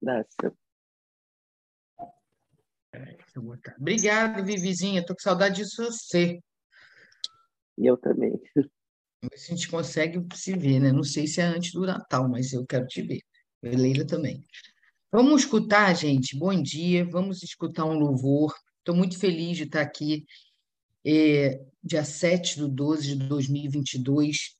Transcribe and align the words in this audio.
Dácia. 0.00 0.52
Obrigada, 3.78 4.42
Vivizinha. 4.42 5.00
Estou 5.00 5.16
com 5.16 5.22
saudade 5.22 5.62
de 5.62 5.76
você. 5.76 6.40
E 7.78 7.86
eu 7.86 7.96
também. 7.96 8.32
Ver 9.22 9.38
se 9.38 9.52
a 9.52 9.56
gente 9.56 9.70
consegue 9.70 10.22
se 10.36 10.54
ver, 10.54 10.80
né? 10.80 10.92
Não 10.92 11.02
sei 11.02 11.26
se 11.26 11.40
é 11.40 11.44
antes 11.44 11.72
do 11.72 11.86
Natal, 11.86 12.28
mas 12.28 12.52
eu 12.52 12.66
quero 12.66 12.86
te 12.86 13.00
ver. 13.00 13.22
E 13.62 13.70
Leila 13.70 14.06
também. 14.06 14.44
Vamos 15.10 15.42
escutar, 15.42 15.94
gente. 15.94 16.36
Bom 16.36 16.60
dia. 16.60 17.06
Vamos 17.06 17.42
escutar 17.42 17.86
um 17.86 17.98
louvor. 17.98 18.54
Estou 18.80 18.94
muito 18.94 19.18
feliz 19.18 19.56
de 19.56 19.62
estar 19.62 19.80
aqui, 19.80 20.26
é, 21.06 21.58
dia 21.82 22.04
7 22.04 22.56
de 22.56 22.68
12 22.68 23.16
de 23.16 23.26
2022. 23.26 24.58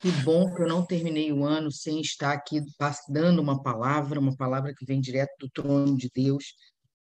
Que 0.00 0.12
bom 0.22 0.54
que 0.54 0.62
eu 0.62 0.68
não 0.68 0.86
terminei 0.86 1.32
o 1.32 1.44
ano 1.44 1.72
sem 1.72 2.00
estar 2.00 2.32
aqui 2.32 2.60
dando 3.08 3.42
uma 3.42 3.60
palavra, 3.60 4.20
uma 4.20 4.36
palavra 4.36 4.72
que 4.72 4.84
vem 4.86 5.00
direto 5.00 5.32
do 5.40 5.50
trono 5.50 5.96
de 5.96 6.08
Deus. 6.14 6.54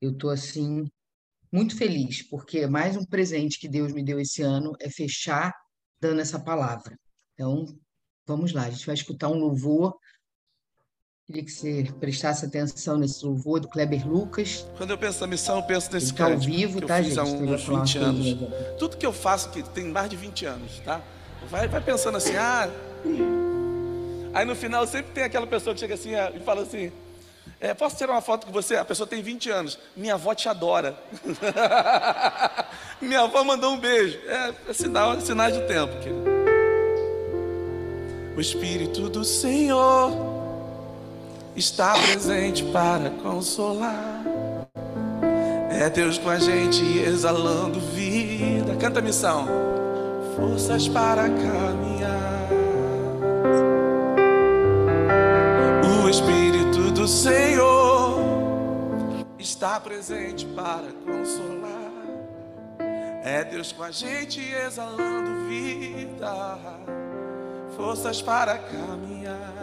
Eu 0.02 0.12
estou, 0.12 0.30
assim, 0.30 0.86
muito 1.52 1.78
feliz, 1.78 2.22
porque 2.22 2.68
mais 2.68 2.96
um 2.96 3.06
presente 3.06 3.60
que 3.60 3.68
Deus 3.68 3.92
me 3.92 4.04
deu 4.04 4.18
esse 4.20 4.42
ano 4.42 4.72
é 4.80 4.90
fechar 4.90 5.54
dando 6.00 6.22
essa 6.22 6.40
palavra. 6.40 6.98
Então, 7.34 7.66
vamos 8.26 8.54
lá, 8.54 8.64
a 8.64 8.70
gente 8.70 8.86
vai 8.86 8.96
escutar 8.96 9.28
um 9.28 9.40
louvor. 9.40 9.94
Queria 11.26 11.44
que 11.44 11.52
você 11.52 11.84
prestasse 12.00 12.46
atenção 12.46 12.98
nesse 12.98 13.26
louvor 13.26 13.60
do 13.60 13.68
Kleber 13.68 14.08
Lucas. 14.08 14.66
Quando 14.78 14.92
eu 14.92 14.98
penso 14.98 15.20
na 15.20 15.28
missão, 15.28 15.58
eu 15.58 15.64
penso 15.64 15.92
nesse 15.92 16.12
Ele 16.12 16.18
tá 16.18 16.32
ao 16.32 16.38
vivo, 16.38 16.80
que 16.80 16.88
tá, 16.88 17.00
eu 17.00 17.04
fiz 17.04 17.16
gente? 17.16 17.20
há 17.20 17.24
uns 17.24 17.64
falar 17.64 17.84
20 17.84 17.98
uma 17.98 18.08
anos. 18.08 18.78
Tudo 18.80 18.96
que 18.96 19.06
eu 19.06 19.12
faço 19.12 19.50
que 19.50 19.64
tem 19.72 19.86
mais 19.86 20.10
de 20.10 20.16
20 20.16 20.46
anos, 20.46 20.80
tá? 20.80 21.04
Vai, 21.50 21.68
vai 21.68 21.82
pensando 21.82 22.18
assim, 22.18 22.36
ah. 22.36 22.70
Aí 24.34 24.46
no 24.46 24.56
final 24.56 24.86
sempre 24.86 25.12
tem 25.14 25.24
aquela 25.24 25.48
pessoa 25.48 25.74
que 25.74 25.80
chega 25.80 25.94
assim 25.94 26.16
ah, 26.16 26.32
e 26.36 26.40
fala 26.40 26.64
assim: 26.64 26.92
é, 27.60 27.74
posso 27.74 27.96
tirar 27.96 28.14
uma 28.14 28.22
foto 28.22 28.48
com 28.48 28.52
você? 28.52 28.76
A 28.76 28.86
pessoa 28.86 29.08
tem 29.08 29.22
20 29.22 29.50
anos. 29.50 29.80
Minha 29.96 30.16
avó 30.16 30.36
te 30.36 30.50
adora. 30.50 30.96
Minha 33.00 33.22
avó 33.22 33.44
mandou 33.44 33.74
um 33.74 33.78
beijo. 33.78 34.20
É, 34.28 34.54
é 34.70 34.74
sinal, 34.74 35.14
é 35.14 35.22
sinais 35.22 35.56
do 35.56 35.66
tempo, 35.66 35.94
querido. 36.00 36.36
O 38.36 38.42
Espírito 38.42 39.10
do 39.10 39.24
Senhor 39.24 40.12
está 41.56 41.94
presente 41.94 42.66
para 42.66 43.10
consolar. 43.10 44.24
É 45.72 45.90
Deus 45.90 46.18
com 46.18 46.30
a 46.30 46.38
gente 46.38 46.84
exalando 47.00 47.80
vida. 47.80 48.76
Canta 48.76 49.00
a 49.00 49.02
missão. 49.02 49.48
Forças 50.36 50.88
para 50.90 51.24
caminhar. 51.24 52.45
Presente 59.86 60.48
para 60.48 60.88
consolar. 61.06 61.92
É 63.24 63.44
Deus 63.44 63.72
com 63.72 63.84
a 63.84 63.92
gente 63.92 64.42
exalando 64.42 65.48
vida, 65.48 66.58
forças 67.78 68.20
para 68.20 68.58
caminhar. 68.58 69.54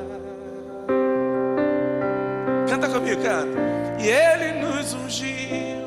Canta 2.68 2.88
comigo, 2.88 3.20
canta. 3.20 3.58
E 4.00 4.08
Ele 4.08 4.64
nos 4.64 4.94
ungiu. 4.94 5.82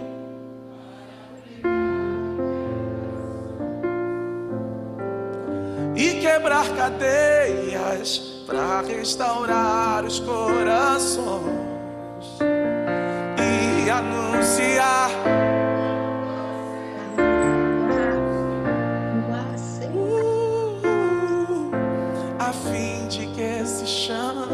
E 5.95 6.20
quebrar 6.20 6.67
cadeias 6.75 8.17
para 8.45 8.81
restaurar 8.81 10.03
os 10.03 10.20
corações 10.20 11.64
anunciar 13.97 15.09
Uh, 20.83 21.71
a 22.39 22.52
fim 22.52 23.08
de 23.08 23.25
que 23.27 23.65
se 23.65 23.86
chame, 23.86 24.49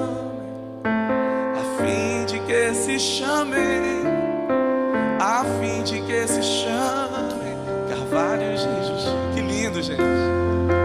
a 0.86 1.64
fim 1.78 2.26
de 2.26 2.40
que 2.42 2.74
se 2.74 3.00
chame, 3.00 3.58
a 5.20 5.44
fim 5.60 5.84
de 5.84 6.02
que 6.02 6.28
se 6.28 6.42
chame 6.42 7.42
Carvalho 7.90 8.52
Jesus. 8.52 9.06
Que 9.34 9.42
lindo, 9.42 9.82
gente. 9.82 10.02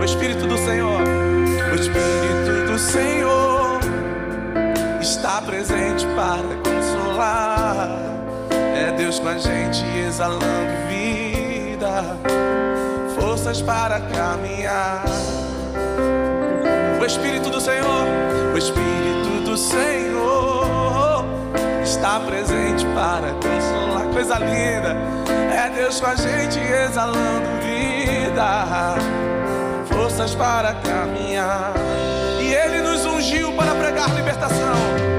O 0.01 0.05
Espírito 0.05 0.47
do 0.47 0.57
Senhor, 0.59 1.01
o 1.71 1.75
Espírito 1.75 2.73
do 2.73 2.79
Senhor 2.79 3.81
está 5.01 5.41
presente 5.43 6.07
para 6.17 6.43
consolar. 6.57 6.76
Deus 9.07 9.21
com 9.21 9.29
a 9.29 9.39
gente 9.39 9.85
exalando 10.05 10.43
vida, 10.89 12.19
forças 13.15 13.63
para 13.63 14.01
caminhar. 14.01 15.05
O 17.01 17.05
Espírito 17.05 17.49
do 17.49 17.61
Senhor, 17.61 18.05
o 18.53 18.59
Espírito 18.59 19.45
do 19.45 19.57
Senhor 19.57 21.25
está 21.85 22.19
presente 22.19 22.85
para 22.97 23.33
consolar. 23.35 24.13
Coisa 24.13 24.41
linda, 24.41 24.97
é 25.55 25.71
Deus 25.73 26.01
com 26.01 26.07
a 26.09 26.17
gente 26.17 26.59
exalando 26.59 27.47
vida, 27.63 28.97
forças 29.87 30.35
para 30.35 30.75
caminhar. 30.75 31.75
E 32.41 32.53
Ele 32.53 32.81
nos 32.81 33.07
ungiu 33.07 33.53
para 33.53 33.73
pregar 33.77 34.13
libertação. 34.17 35.16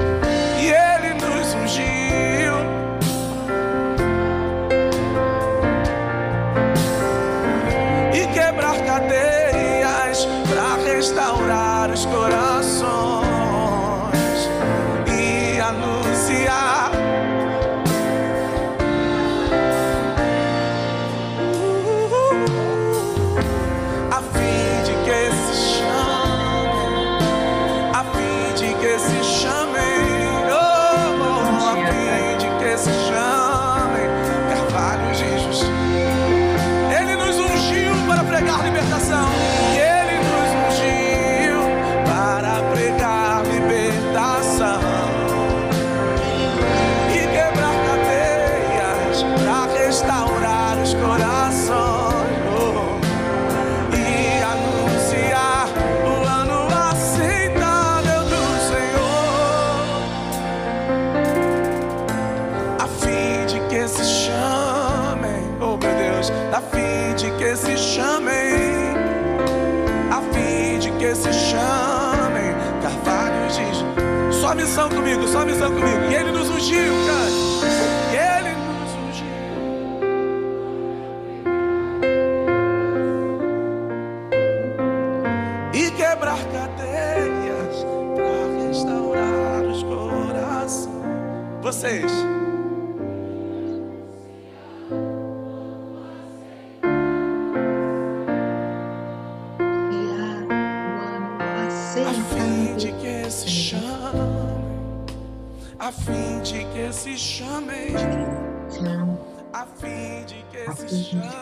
Comigo, 74.89 75.27
só 75.27 75.45
missão 75.45 75.71
comigo, 75.71 76.11
e 76.11 76.15
Ele 76.15 76.31
nos 76.31 76.49
ungiu, 76.49 76.93
cara, 77.07 77.16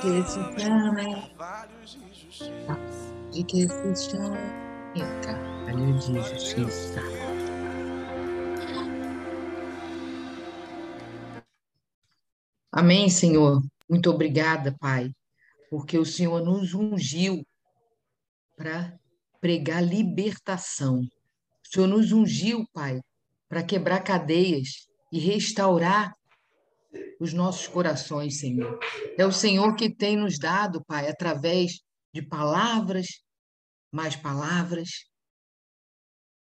que 0.06 0.24
se 0.30 0.40
chama? 0.60 1.04
De 3.32 3.44
que 3.44 3.62
esse 3.62 4.12
chama? 4.12 4.38
é 4.96 5.22
caralho 5.26 5.98
de 5.98 6.14
justiça. 6.22 7.02
Amém, 12.72 13.10
Senhor. 13.10 13.62
Muito 13.90 14.10
obrigada, 14.12 14.76
Pai, 14.80 15.12
porque 15.72 15.98
o 15.98 16.06
Senhor 16.06 16.44
nos 16.44 16.74
ungiu 16.76 17.44
para 18.56 18.98
pregar 19.42 19.84
libertação. 19.84 21.00
O 21.00 21.68
Senhor 21.68 21.88
nos 21.88 22.12
ungiu, 22.12 22.66
Pai, 22.72 23.02
para 23.50 23.64
quebrar 23.64 24.02
cadeias 24.04 24.88
e 25.12 25.20
restaurar 25.20 26.14
os 27.20 27.34
nossos 27.34 27.68
corações, 27.68 28.40
Senhor. 28.40 28.80
É 29.18 29.26
o 29.26 29.32
Senhor 29.32 29.76
que 29.76 29.94
tem 29.94 30.18
nos 30.18 30.38
dado, 30.38 30.84
Pai, 30.86 31.08
através 31.08 31.82
de 32.14 32.22
palavras, 32.22 33.08
mais 33.92 34.16
palavras, 34.16 34.90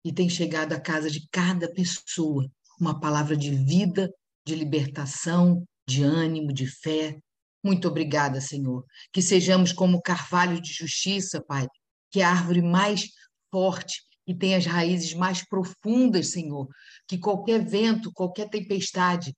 e 0.03 0.11
tem 0.11 0.29
chegado 0.29 0.73
à 0.73 0.79
casa 0.79 1.09
de 1.09 1.27
cada 1.29 1.71
pessoa 1.71 2.49
uma 2.79 2.99
palavra 2.99 3.37
de 3.37 3.51
vida, 3.51 4.11
de 4.45 4.55
libertação, 4.55 5.63
de 5.87 6.03
ânimo, 6.03 6.51
de 6.51 6.65
fé. 6.65 7.19
Muito 7.63 7.87
obrigada, 7.87 8.41
Senhor. 8.41 8.83
Que 9.13 9.21
sejamos 9.21 9.71
como 9.71 10.01
carvalho 10.01 10.59
de 10.59 10.73
justiça, 10.73 11.43
Pai, 11.47 11.67
que 12.11 12.21
é 12.21 12.23
a 12.23 12.31
árvore 12.31 12.61
mais 12.61 13.07
forte 13.51 14.01
e 14.25 14.35
tem 14.35 14.55
as 14.55 14.65
raízes 14.65 15.13
mais 15.13 15.45
profundas, 15.47 16.31
Senhor, 16.31 16.67
que 17.07 17.19
qualquer 17.19 17.63
vento, 17.63 18.11
qualquer 18.11 18.49
tempestade 18.49 19.35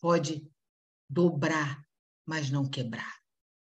pode 0.00 0.48
dobrar, 1.08 1.82
mas 2.24 2.50
não 2.50 2.68
quebrar. 2.68 3.20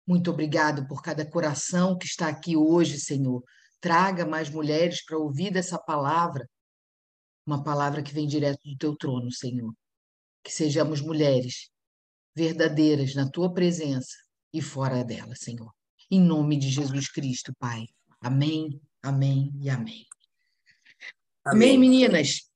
Muito 0.06 0.30
obrigado 0.30 0.86
por 0.86 1.02
cada 1.02 1.24
coração 1.24 1.96
que 1.96 2.06
está 2.06 2.28
aqui 2.28 2.56
hoje, 2.56 2.98
Senhor. 2.98 3.42
Traga 3.80 4.26
mais 4.26 4.50
mulheres 4.50 5.04
para 5.04 5.18
ouvir 5.18 5.52
dessa 5.52 5.78
palavra, 5.78 6.48
uma 7.46 7.62
palavra 7.62 8.02
que 8.02 8.12
vem 8.12 8.26
direto 8.26 8.60
do 8.64 8.76
teu 8.76 8.96
trono, 8.96 9.30
Senhor. 9.30 9.74
Que 10.42 10.52
sejamos 10.52 11.00
mulheres 11.00 11.70
verdadeiras 12.34 13.14
na 13.14 13.30
tua 13.30 13.52
presença 13.52 14.14
e 14.52 14.60
fora 14.60 15.04
dela, 15.04 15.34
Senhor. 15.34 15.72
Em 16.10 16.20
nome 16.20 16.56
de 16.56 16.68
Jesus 16.68 17.08
Cristo, 17.08 17.54
Pai. 17.58 17.86
Amém, 18.20 18.80
amém 19.02 19.52
e 19.60 19.70
amém. 19.70 20.06
Amém, 21.44 21.76
amém 21.76 21.78
meninas. 21.78 22.53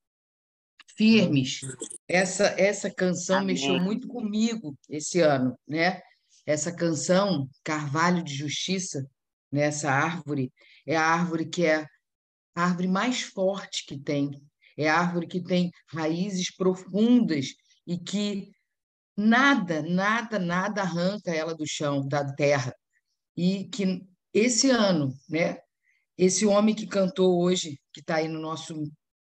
Firmes. 0.98 1.60
Essa 2.08 2.46
essa 2.58 2.90
canção 2.90 3.36
amém. 3.36 3.54
mexeu 3.54 3.78
muito 3.78 4.08
comigo 4.08 4.76
esse 4.90 5.20
ano, 5.20 5.56
né? 5.66 6.02
Essa 6.44 6.72
canção 6.72 7.48
Carvalho 7.62 8.20
de 8.20 8.34
Justiça, 8.34 9.08
nessa 9.50 9.92
árvore, 9.92 10.52
é 10.84 10.96
a 10.96 11.04
árvore 11.04 11.46
que 11.46 11.64
é 11.64 11.86
a 12.52 12.64
árvore 12.64 12.88
mais 12.88 13.22
forte 13.22 13.86
que 13.86 13.96
tem. 13.96 14.30
É 14.76 14.88
a 14.88 14.98
árvore 14.98 15.28
que 15.28 15.40
tem 15.40 15.70
raízes 15.88 16.52
profundas 16.54 17.54
e 17.86 17.96
que 17.96 18.50
nada, 19.16 19.82
nada, 19.82 20.38
nada 20.38 20.82
arranca 20.82 21.32
ela 21.32 21.54
do 21.54 21.66
chão, 21.66 22.06
da 22.08 22.24
terra. 22.34 22.74
E 23.36 23.66
que 23.66 24.04
esse 24.34 24.68
ano, 24.68 25.14
né, 25.28 25.58
esse 26.16 26.44
homem 26.44 26.74
que 26.74 26.88
cantou 26.88 27.40
hoje, 27.40 27.80
que 27.92 28.00
está 28.00 28.16
aí 28.16 28.26
no 28.26 28.40
nosso, 28.40 28.74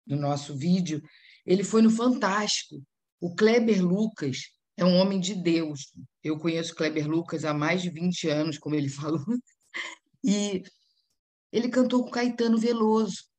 no 0.06 0.18
nosso 0.18 0.58
vídeo, 0.58 1.02
ele 1.46 1.64
foi 1.64 1.82
no 1.82 1.90
Fantástico. 1.90 2.82
O 3.20 3.36
Kleber 3.36 3.84
Lucas 3.86 4.50
é 4.78 4.86
um 4.86 4.96
homem 4.98 5.20
de 5.20 5.36
Deus. 5.36 5.94
Eu 6.24 6.38
conheço 6.38 6.76
Kleber 6.76 7.08
Lucas 7.08 7.46
há 7.46 7.54
mais 7.54 7.82
de 7.82 7.90
20 7.90 8.30
anos, 8.30 8.58
como 8.58 8.76
ele 8.76 8.90
falou. 8.90 9.24
E 10.24 10.64
ele 11.52 11.70
cantou 11.70 12.04
com 12.04 12.12
Caetano 12.12 12.58
Veloso. 12.58 13.30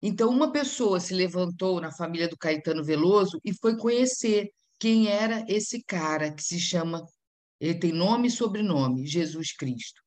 Então, 0.00 0.30
uma 0.30 0.52
pessoa 0.52 1.00
se 1.00 1.12
levantou 1.12 1.80
na 1.80 1.90
família 1.90 2.28
do 2.28 2.36
Caetano 2.36 2.84
Veloso 2.84 3.40
e 3.44 3.52
foi 3.52 3.76
conhecer 3.76 4.52
quem 4.78 5.08
era 5.08 5.44
esse 5.48 5.82
cara 5.82 6.32
que 6.32 6.42
se 6.42 6.60
chama, 6.60 7.04
ele 7.58 7.74
tem 7.74 7.92
nome 7.92 8.28
e 8.28 8.30
sobrenome, 8.30 9.06
Jesus 9.06 9.52
Cristo. 9.52 10.00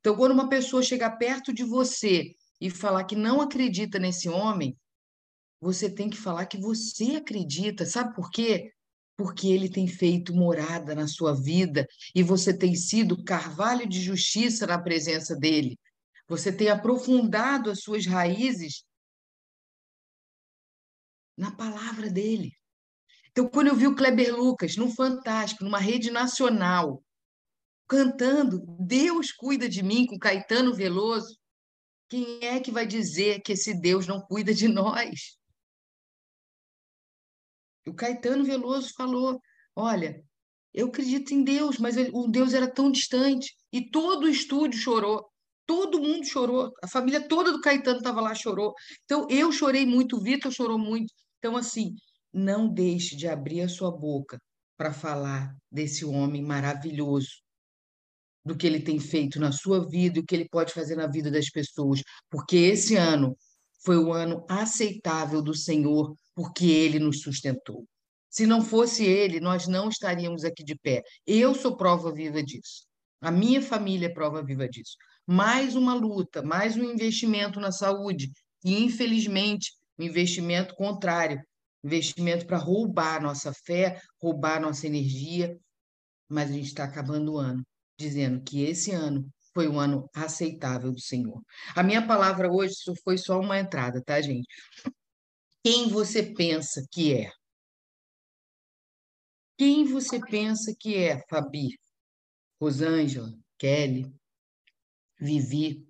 Então, 0.00 0.16
quando 0.16 0.32
uma 0.32 0.48
pessoa 0.48 0.82
chegar 0.82 1.16
perto 1.18 1.52
de 1.52 1.62
você 1.62 2.34
e 2.60 2.68
falar 2.68 3.04
que 3.04 3.14
não 3.14 3.40
acredita 3.40 3.98
nesse 3.98 4.28
homem, 4.28 4.76
você 5.60 5.90
tem 5.90 6.08
que 6.08 6.16
falar 6.16 6.46
que 6.46 6.58
você 6.58 7.16
acredita. 7.16 7.84
Sabe 7.84 8.14
por 8.14 8.30
quê? 8.30 8.72
Porque 9.16 9.48
ele 9.48 9.68
tem 9.68 9.88
feito 9.88 10.34
morada 10.34 10.94
na 10.94 11.08
sua 11.08 11.34
vida 11.34 11.86
e 12.14 12.22
você 12.22 12.56
tem 12.56 12.74
sido 12.74 13.24
carvalho 13.24 13.88
de 13.88 14.00
justiça 14.00 14.66
na 14.66 14.80
presença 14.80 15.34
dele. 15.34 15.78
Você 16.28 16.52
tem 16.52 16.68
aprofundado 16.68 17.70
as 17.70 17.80
suas 17.80 18.06
raízes 18.06 18.84
na 21.36 21.50
palavra 21.50 22.10
dele. 22.10 22.52
Então, 23.30 23.48
quando 23.48 23.68
eu 23.68 23.76
vi 23.76 23.86
o 23.86 23.94
Kleber 23.94 24.36
Lucas 24.36 24.76
no 24.76 24.90
Fantástico, 24.90 25.64
numa 25.64 25.78
rede 25.78 26.10
nacional, 26.10 27.02
cantando 27.86 28.64
Deus 28.80 29.32
cuida 29.32 29.68
de 29.68 29.82
mim 29.82 30.06
com 30.06 30.18
Caetano 30.18 30.74
Veloso, 30.74 31.38
quem 32.08 32.44
é 32.44 32.60
que 32.60 32.70
vai 32.70 32.86
dizer 32.86 33.40
que 33.40 33.52
esse 33.52 33.72
Deus 33.74 34.06
não 34.06 34.20
cuida 34.20 34.52
de 34.52 34.66
nós? 34.66 35.37
O 37.88 37.94
Caetano 37.94 38.44
Veloso 38.44 38.92
falou: 38.96 39.40
Olha, 39.74 40.22
eu 40.72 40.88
acredito 40.88 41.32
em 41.32 41.42
Deus, 41.42 41.78
mas 41.78 41.96
o 42.12 42.28
Deus 42.28 42.54
era 42.54 42.72
tão 42.72 42.90
distante. 42.90 43.54
E 43.72 43.90
todo 43.90 44.24
o 44.24 44.28
estúdio 44.28 44.78
chorou. 44.78 45.26
Todo 45.66 46.00
mundo 46.00 46.24
chorou. 46.24 46.72
A 46.82 46.88
família 46.88 47.26
toda 47.26 47.52
do 47.52 47.60
Caetano 47.60 47.98
estava 47.98 48.20
lá, 48.20 48.34
chorou. 48.34 48.74
Então, 49.04 49.26
eu 49.28 49.52
chorei 49.52 49.84
muito, 49.84 50.16
o 50.16 50.22
Vitor 50.22 50.50
chorou 50.50 50.78
muito. 50.78 51.12
Então, 51.38 51.56
assim, 51.56 51.94
não 52.32 52.68
deixe 52.68 53.16
de 53.16 53.26
abrir 53.28 53.62
a 53.62 53.68
sua 53.68 53.90
boca 53.90 54.38
para 54.76 54.92
falar 54.92 55.54
desse 55.70 56.04
homem 56.04 56.42
maravilhoso, 56.42 57.42
do 58.44 58.56
que 58.56 58.66
ele 58.66 58.80
tem 58.80 58.98
feito 58.98 59.40
na 59.40 59.52
sua 59.52 59.86
vida 59.86 60.18
e 60.18 60.22
o 60.22 60.24
que 60.24 60.34
ele 60.34 60.48
pode 60.48 60.72
fazer 60.72 60.96
na 60.96 61.06
vida 61.06 61.30
das 61.30 61.50
pessoas, 61.50 62.00
porque 62.30 62.56
esse 62.56 62.96
ano 62.96 63.36
foi 63.84 63.96
o 63.96 64.12
ano 64.12 64.44
aceitável 64.48 65.42
do 65.42 65.54
Senhor, 65.54 66.14
porque 66.38 66.66
ele 66.66 67.00
nos 67.00 67.22
sustentou. 67.22 67.84
Se 68.30 68.46
não 68.46 68.62
fosse 68.62 69.04
ele, 69.04 69.40
nós 69.40 69.66
não 69.66 69.88
estaríamos 69.88 70.44
aqui 70.44 70.62
de 70.62 70.76
pé. 70.76 71.02
Eu 71.26 71.52
sou 71.52 71.76
prova 71.76 72.14
viva 72.14 72.40
disso. 72.40 72.84
A 73.20 73.28
minha 73.28 73.60
família 73.60 74.06
é 74.06 74.08
prova 74.08 74.40
viva 74.40 74.68
disso. 74.68 74.94
Mais 75.26 75.74
uma 75.74 75.94
luta, 75.94 76.40
mais 76.40 76.76
um 76.76 76.84
investimento 76.84 77.58
na 77.58 77.72
saúde, 77.72 78.30
e 78.64 78.80
infelizmente, 78.84 79.72
um 79.98 80.04
investimento 80.04 80.76
contrário, 80.76 81.42
investimento 81.82 82.46
para 82.46 82.56
roubar 82.56 83.20
nossa 83.20 83.52
fé, 83.52 84.00
roubar 84.22 84.60
nossa 84.60 84.86
energia, 84.86 85.58
mas 86.28 86.50
a 86.50 86.52
gente 86.52 86.66
está 86.66 86.84
acabando 86.84 87.32
o 87.32 87.38
ano 87.38 87.64
dizendo 87.98 88.40
que 88.44 88.62
esse 88.62 88.92
ano 88.92 89.28
foi 89.52 89.66
um 89.66 89.80
ano 89.80 90.08
aceitável 90.14 90.92
do 90.92 91.00
Senhor. 91.00 91.42
A 91.74 91.82
minha 91.82 92.06
palavra 92.06 92.48
hoje 92.48 92.76
foi 93.02 93.18
só 93.18 93.40
uma 93.40 93.58
entrada, 93.58 94.00
tá, 94.00 94.20
gente? 94.20 94.46
Quem 95.64 95.88
você 95.88 96.22
pensa 96.34 96.86
que 96.90 97.14
é? 97.14 97.32
Quem 99.58 99.84
você 99.84 100.20
pensa 100.20 100.74
que 100.78 100.94
é, 100.96 101.24
Fabi? 101.28 101.78
Rosângela, 102.60 103.36
Kelly, 103.58 104.12
Vivi? 105.18 105.84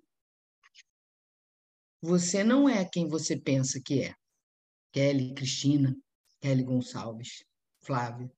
Você 2.01 2.43
não 2.43 2.67
é 2.67 2.83
quem 2.83 3.07
você 3.07 3.39
pensa 3.39 3.79
que 3.83 4.03
é. 4.03 4.15
Kelly, 4.91 5.33
Cristina, 5.35 5.95
Kelly 6.41 6.63
Gonçalves, 6.63 7.43
Flávia. 7.81 8.31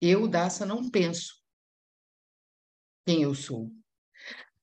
Eu, 0.00 0.28
Daça, 0.28 0.64
não 0.64 0.88
penso 0.88 1.42
quem 3.04 3.22
eu 3.22 3.34
sou. 3.34 3.72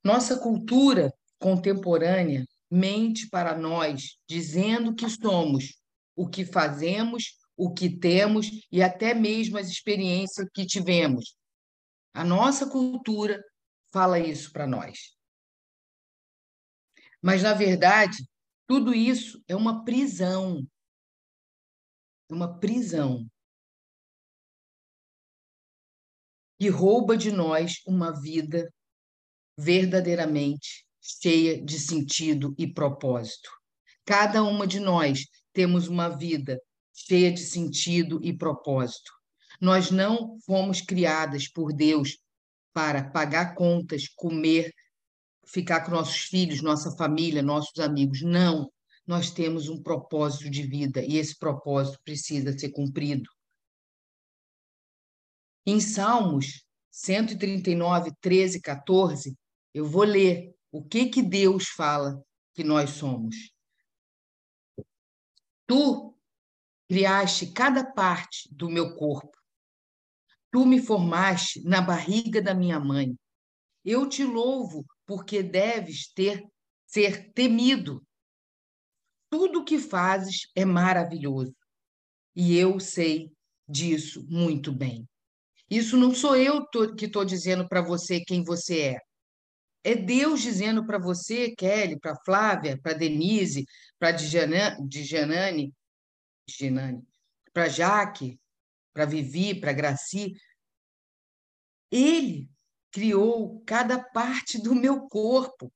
Nossa 0.04 0.40
cultura 0.40 1.12
contemporânea 1.40 2.46
mente 2.70 3.28
para 3.30 3.58
nós, 3.58 4.18
dizendo 4.30 4.96
que 4.96 5.10
somos 5.10 5.82
o 6.16 6.28
que 6.28 6.46
fazemos, 6.46 7.38
o 7.58 7.74
que 7.74 7.90
temos 7.90 8.50
e 8.72 8.82
até 8.82 9.14
mesmo 9.14 9.58
as 9.58 9.68
experiências 9.68 10.48
que 10.54 10.66
tivemos. 10.66 11.36
A 12.14 12.24
nossa 12.24 12.70
cultura 12.70 13.44
fala 13.92 14.20
isso 14.20 14.52
para 14.52 14.68
nós. 14.68 15.16
Mas, 17.22 17.44
na 17.44 17.54
verdade, 17.54 18.18
tudo 18.68 18.94
isso 18.94 19.44
é 19.48 19.56
uma 19.56 19.84
prisão 19.84 20.66
uma 22.30 22.60
prisão 22.60 23.30
que 26.60 26.70
rouba 26.70 27.18
de 27.18 27.32
nós 27.32 27.82
uma 27.86 28.12
vida 28.12 28.72
verdadeiramente 29.58 30.86
cheia 31.02 31.64
de 31.64 31.80
sentido 31.80 32.56
e 32.58 32.72
propósito. 32.72 33.50
Cada 34.06 34.44
uma 34.44 34.66
de 34.66 34.80
nós 34.80 35.26
temos 35.56 35.88
uma 35.88 36.10
vida 36.10 36.62
cheia 36.94 37.32
de 37.32 37.40
sentido 37.40 38.20
e 38.22 38.38
propósito. 38.38 39.12
Nós 39.60 39.90
não 39.90 40.38
fomos 40.46 40.82
criadas 40.82 41.48
por 41.48 41.74
Deus 41.74 42.20
para 42.74 43.10
pagar 43.10 43.56
contas, 43.56 44.08
comer, 44.08 44.72
ficar 45.48 45.86
com 45.86 45.92
nossos 45.92 46.26
filhos, 46.26 46.62
nossa 46.62 46.92
família, 46.98 47.42
nossos 47.42 47.80
amigos. 47.80 48.22
Não 48.22 48.70
nós 49.08 49.30
temos 49.30 49.70
um 49.70 49.82
propósito 49.82 50.50
de 50.50 50.64
vida 50.64 51.04
e 51.04 51.18
esse 51.18 51.38
propósito 51.38 52.00
precisa 52.04 52.58
ser 52.58 52.72
cumprido. 52.72 53.30
Em 55.66 55.80
Salmos 55.80 56.66
139, 56.92 58.12
13, 58.20 58.60
14, 58.62 59.38
eu 59.74 59.86
vou 59.86 60.04
ler 60.04 60.54
o 60.72 60.84
que 60.84 61.08
que 61.08 61.22
Deus 61.22 61.68
fala 61.68 62.22
que 62.54 62.64
nós 62.64 62.92
somos. 62.92 63.55
Tu 65.68 66.16
criaste 66.88 67.52
cada 67.52 67.84
parte 67.84 68.48
do 68.52 68.70
meu 68.70 68.96
corpo. 68.96 69.36
Tu 70.52 70.66
me 70.66 70.82
formaste 70.82 71.62
na 71.64 71.82
barriga 71.82 72.42
da 72.42 72.54
minha 72.54 72.80
mãe. 72.80 73.16
Eu 73.84 74.08
te 74.08 74.24
louvo 74.24 74.86
porque 75.06 75.44
deves 75.44 76.12
ter 76.14 76.44
ser 76.86 77.32
temido. 77.34 78.02
Tudo 79.30 79.60
o 79.60 79.66
que 79.66 79.78
fazes 79.78 80.48
é 80.56 80.64
maravilhoso. 80.64 81.54
E 82.36 82.56
eu 82.56 82.80
sei 82.80 83.32
disso 83.68 84.26
muito 84.30 84.72
bem. 84.72 85.08
Isso 85.70 85.98
não 85.98 86.14
sou 86.14 86.36
eu 86.36 86.66
que 86.96 87.06
estou 87.06 87.26
dizendo 87.26 87.68
para 87.68 87.82
você 87.82 88.22
quem 88.22 88.44
você 88.44 88.82
é. 88.82 89.00
É 89.86 89.94
Deus 89.94 90.42
dizendo 90.42 90.84
para 90.84 90.98
você, 90.98 91.54
Kelly, 91.56 92.00
para 92.00 92.20
Flávia, 92.26 92.76
para 92.82 92.94
Denise, 92.94 93.68
para 94.00 94.14
Djanane, 94.14 95.72
para 97.54 97.70
Jaque, 97.70 98.40
para 98.92 99.06
Vivi, 99.06 99.54
para 99.54 99.74
Graci. 99.74 100.34
Ele 101.92 102.50
criou 102.92 103.62
cada 103.64 104.04
parte 104.04 104.60
do 104.60 104.74
meu 104.74 105.08
corpo. 105.08 105.72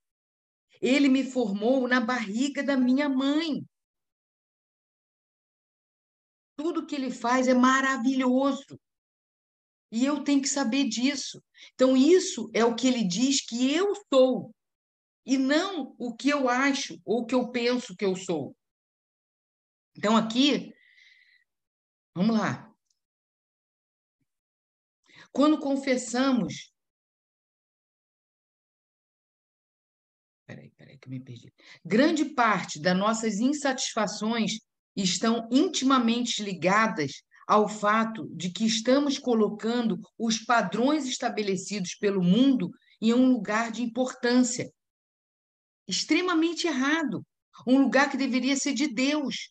Ele 0.82 1.08
me 1.08 1.22
formou 1.22 1.86
na 1.86 2.00
barriga 2.00 2.64
da 2.64 2.76
minha 2.76 3.08
mãe. 3.08 3.64
Tudo 6.56 6.84
que 6.84 6.96
ele 6.96 7.12
faz 7.12 7.46
é 7.46 7.54
maravilhoso. 7.54 8.76
E 9.90 10.04
eu 10.04 10.22
tenho 10.22 10.40
que 10.40 10.48
saber 10.48 10.88
disso. 10.88 11.42
Então, 11.74 11.96
isso 11.96 12.50
é 12.54 12.64
o 12.64 12.74
que 12.74 12.86
ele 12.86 13.04
diz 13.04 13.44
que 13.44 13.72
eu 13.72 13.92
sou, 14.12 14.54
e 15.26 15.36
não 15.36 15.94
o 15.98 16.14
que 16.14 16.28
eu 16.28 16.48
acho 16.48 17.00
ou 17.04 17.22
o 17.22 17.26
que 17.26 17.34
eu 17.34 17.50
penso 17.50 17.96
que 17.96 18.04
eu 18.04 18.16
sou. 18.16 18.56
Então, 19.96 20.16
aqui, 20.16 20.72
vamos 22.14 22.38
lá. 22.38 22.72
Quando 25.32 25.58
confessamos. 25.58 26.72
Peraí, 30.46 30.70
peraí, 30.70 30.98
que 30.98 31.06
eu 31.06 31.10
me 31.10 31.20
perdi. 31.20 31.52
Grande 31.84 32.24
parte 32.34 32.80
das 32.80 32.98
nossas 32.98 33.38
insatisfações 33.38 34.58
estão 34.96 35.48
intimamente 35.50 36.42
ligadas 36.42 37.22
ao 37.50 37.68
fato 37.68 38.28
de 38.28 38.48
que 38.48 38.64
estamos 38.64 39.18
colocando 39.18 40.00
os 40.16 40.38
padrões 40.38 41.04
estabelecidos 41.04 41.96
pelo 41.96 42.22
mundo 42.22 42.70
em 43.02 43.12
um 43.12 43.32
lugar 43.32 43.72
de 43.72 43.82
importância. 43.82 44.72
Extremamente 45.88 46.68
errado. 46.68 47.26
Um 47.66 47.82
lugar 47.82 48.08
que 48.08 48.16
deveria 48.16 48.54
ser 48.54 48.72
de 48.72 48.86
Deus. 48.86 49.50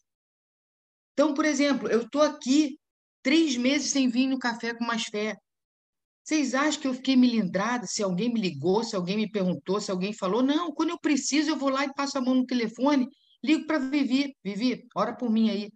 Então, 1.11 1.33
por 1.33 1.43
exemplo, 1.43 1.89
eu 1.89 2.03
estou 2.03 2.21
aqui 2.21 2.79
três 3.21 3.57
meses 3.57 3.91
sem 3.91 4.07
vir 4.07 4.27
no 4.27 4.39
café 4.39 4.73
com 4.73 4.85
mais 4.85 5.03
fé. 5.03 5.35
Vocês 6.23 6.55
acham 6.55 6.79
que 6.79 6.87
eu 6.87 6.93
fiquei 6.93 7.17
melindrada 7.17 7.85
se 7.85 8.01
alguém 8.01 8.33
me 8.33 8.39
ligou, 8.39 8.81
se 8.81 8.95
alguém 8.95 9.17
me 9.17 9.29
perguntou, 9.29 9.81
se 9.81 9.91
alguém 9.91 10.13
falou? 10.13 10.41
Não, 10.41 10.71
quando 10.71 10.91
eu 10.91 10.99
preciso, 11.01 11.49
eu 11.49 11.57
vou 11.57 11.67
lá 11.69 11.83
e 11.83 11.93
passo 11.93 12.17
a 12.17 12.21
mão 12.21 12.35
no 12.35 12.45
telefone, 12.45 13.09
ligo 13.43 13.67
para 13.67 13.77
Vivi. 13.77 14.33
Vivi, 14.41 14.87
ora 14.95 15.13
por 15.17 15.29
mim 15.29 15.49
aí. 15.49 15.69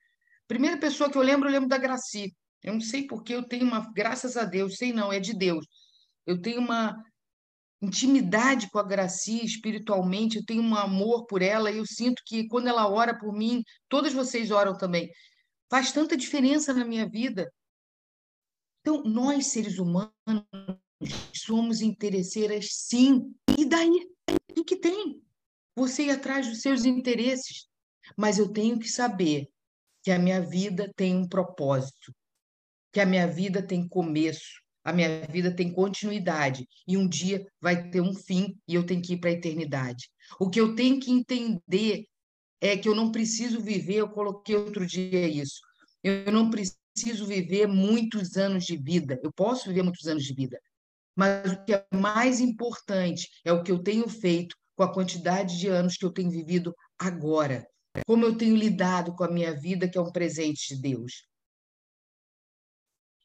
Primeira 0.48 0.78
pessoa 0.78 1.10
que 1.10 1.18
eu 1.18 1.22
lembro, 1.22 1.48
eu 1.48 1.54
lembro 1.54 1.70
da 1.70 1.78
Graci. 1.78 2.36
Eu 2.62 2.74
não 2.74 2.82
sei 2.82 3.06
porque 3.06 3.34
eu 3.34 3.44
tenho 3.44 3.66
uma, 3.66 3.92
graças 3.94 4.38
a 4.38 4.46
Deus, 4.46 4.78
sei 4.78 4.94
não, 4.94 5.12
é 5.12 5.20
de 5.20 5.34
Deus. 5.34 5.66
Eu 6.26 6.42
tenho 6.42 6.60
uma 6.60 6.96
intimidade 7.82 8.70
com 8.70 8.80
a 8.80 8.84
Graci 8.84 9.44
espiritualmente, 9.44 10.38
eu 10.38 10.46
tenho 10.46 10.64
um 10.64 10.76
amor 10.76 11.26
por 11.26 11.42
ela 11.42 11.70
e 11.70 11.78
eu 11.78 11.86
sinto 11.86 12.22
que 12.26 12.48
quando 12.48 12.68
ela 12.68 12.88
ora 12.90 13.18
por 13.18 13.34
mim, 13.34 13.62
todas 13.90 14.14
vocês 14.14 14.52
oram 14.52 14.78
também. 14.78 15.12
Faz 15.70 15.92
tanta 15.92 16.16
diferença 16.16 16.74
na 16.74 16.86
minha 16.86 17.08
vida. 17.10 17.52
Então, 18.82 19.04
nós 19.04 19.48
seres 19.48 19.80
humanos 19.80 20.12
somos 21.34 21.82
interesseiras 21.82 22.68
sim. 22.72 23.34
E 23.58 23.66
daí? 23.66 24.08
O 24.58 24.64
que 24.64 24.78
tem? 24.78 25.22
Você 25.76 26.04
ir 26.04 26.12
atrás 26.12 26.48
dos 26.48 26.62
seus 26.62 26.86
interesses. 26.86 27.68
Mas 28.18 28.38
eu 28.38 28.52
tenho 28.52 28.80
que 28.80 28.90
saber 28.90 29.50
que 30.04 30.12
a 30.12 30.20
minha 30.20 30.42
vida 30.42 30.92
tem 30.96 31.16
um 31.16 31.28
propósito, 31.28 32.14
que 32.92 33.00
a 33.00 33.06
minha 33.06 33.26
vida 33.26 33.66
tem 33.66 33.88
começo, 33.88 34.62
a 34.84 34.92
minha 34.92 35.26
vida 35.28 35.56
tem 35.56 35.72
continuidade 35.72 36.68
e 36.86 36.98
um 36.98 37.08
dia 37.08 37.48
vai 37.62 37.90
ter 37.90 38.02
um 38.02 38.14
fim 38.14 38.54
e 38.68 38.76
eu 38.76 38.86
tenho 38.86 39.02
que 39.02 39.14
ir 39.14 39.18
para 39.18 39.30
a 39.30 39.34
eternidade. 39.34 40.10
O 40.40 40.50
que 40.50 40.60
eu 40.60 40.76
tenho 40.76 41.00
que 41.00 41.10
entender 41.10 42.06
é 42.60 42.78
que 42.78 42.88
eu 42.88 42.94
não 42.94 43.12
preciso 43.12 43.62
viver, 43.62 43.96
eu 43.96 44.10
coloquei 44.10 44.56
outro 44.56 44.86
dia 44.86 45.26
isso, 45.28 45.62
eu 46.04 46.32
não 46.32 46.50
preciso 46.50 47.26
viver 47.26 47.66
muitos 47.66 48.36
anos 48.36 48.66
de 48.66 48.76
vida, 48.76 49.20
eu 49.24 49.32
posso 49.32 49.70
viver 49.70 49.84
muitos 49.84 50.06
anos 50.06 50.24
de 50.24 50.34
vida, 50.34 50.60
mas 51.16 51.54
o 51.54 51.64
que 51.64 51.74
é 51.74 51.86
mais 51.94 52.42
importante 52.42 53.30
é 53.46 53.54
o 53.54 53.64
que 53.64 53.72
eu 53.72 53.80
tenho 53.80 54.08
feito 54.10 54.56
com 54.76 54.84
a 54.84 54.94
quantidade 54.94 55.58
de 55.58 55.68
anos 55.68 55.96
que 55.96 56.06
eu 56.06 56.12
tenho 56.12 56.30
vivido 56.30 56.76
agora 57.00 57.66
como 58.06 58.26
eu 58.26 58.38
tenho 58.38 58.56
lidado 58.56 59.16
com 59.16 59.24
a 59.24 59.32
minha 59.32 59.54
vida, 59.54 59.90
que 59.90 59.98
é 59.98 60.02
um 60.02 60.12
presente 60.12 60.76
de 60.76 60.82
Deus. 60.82 61.28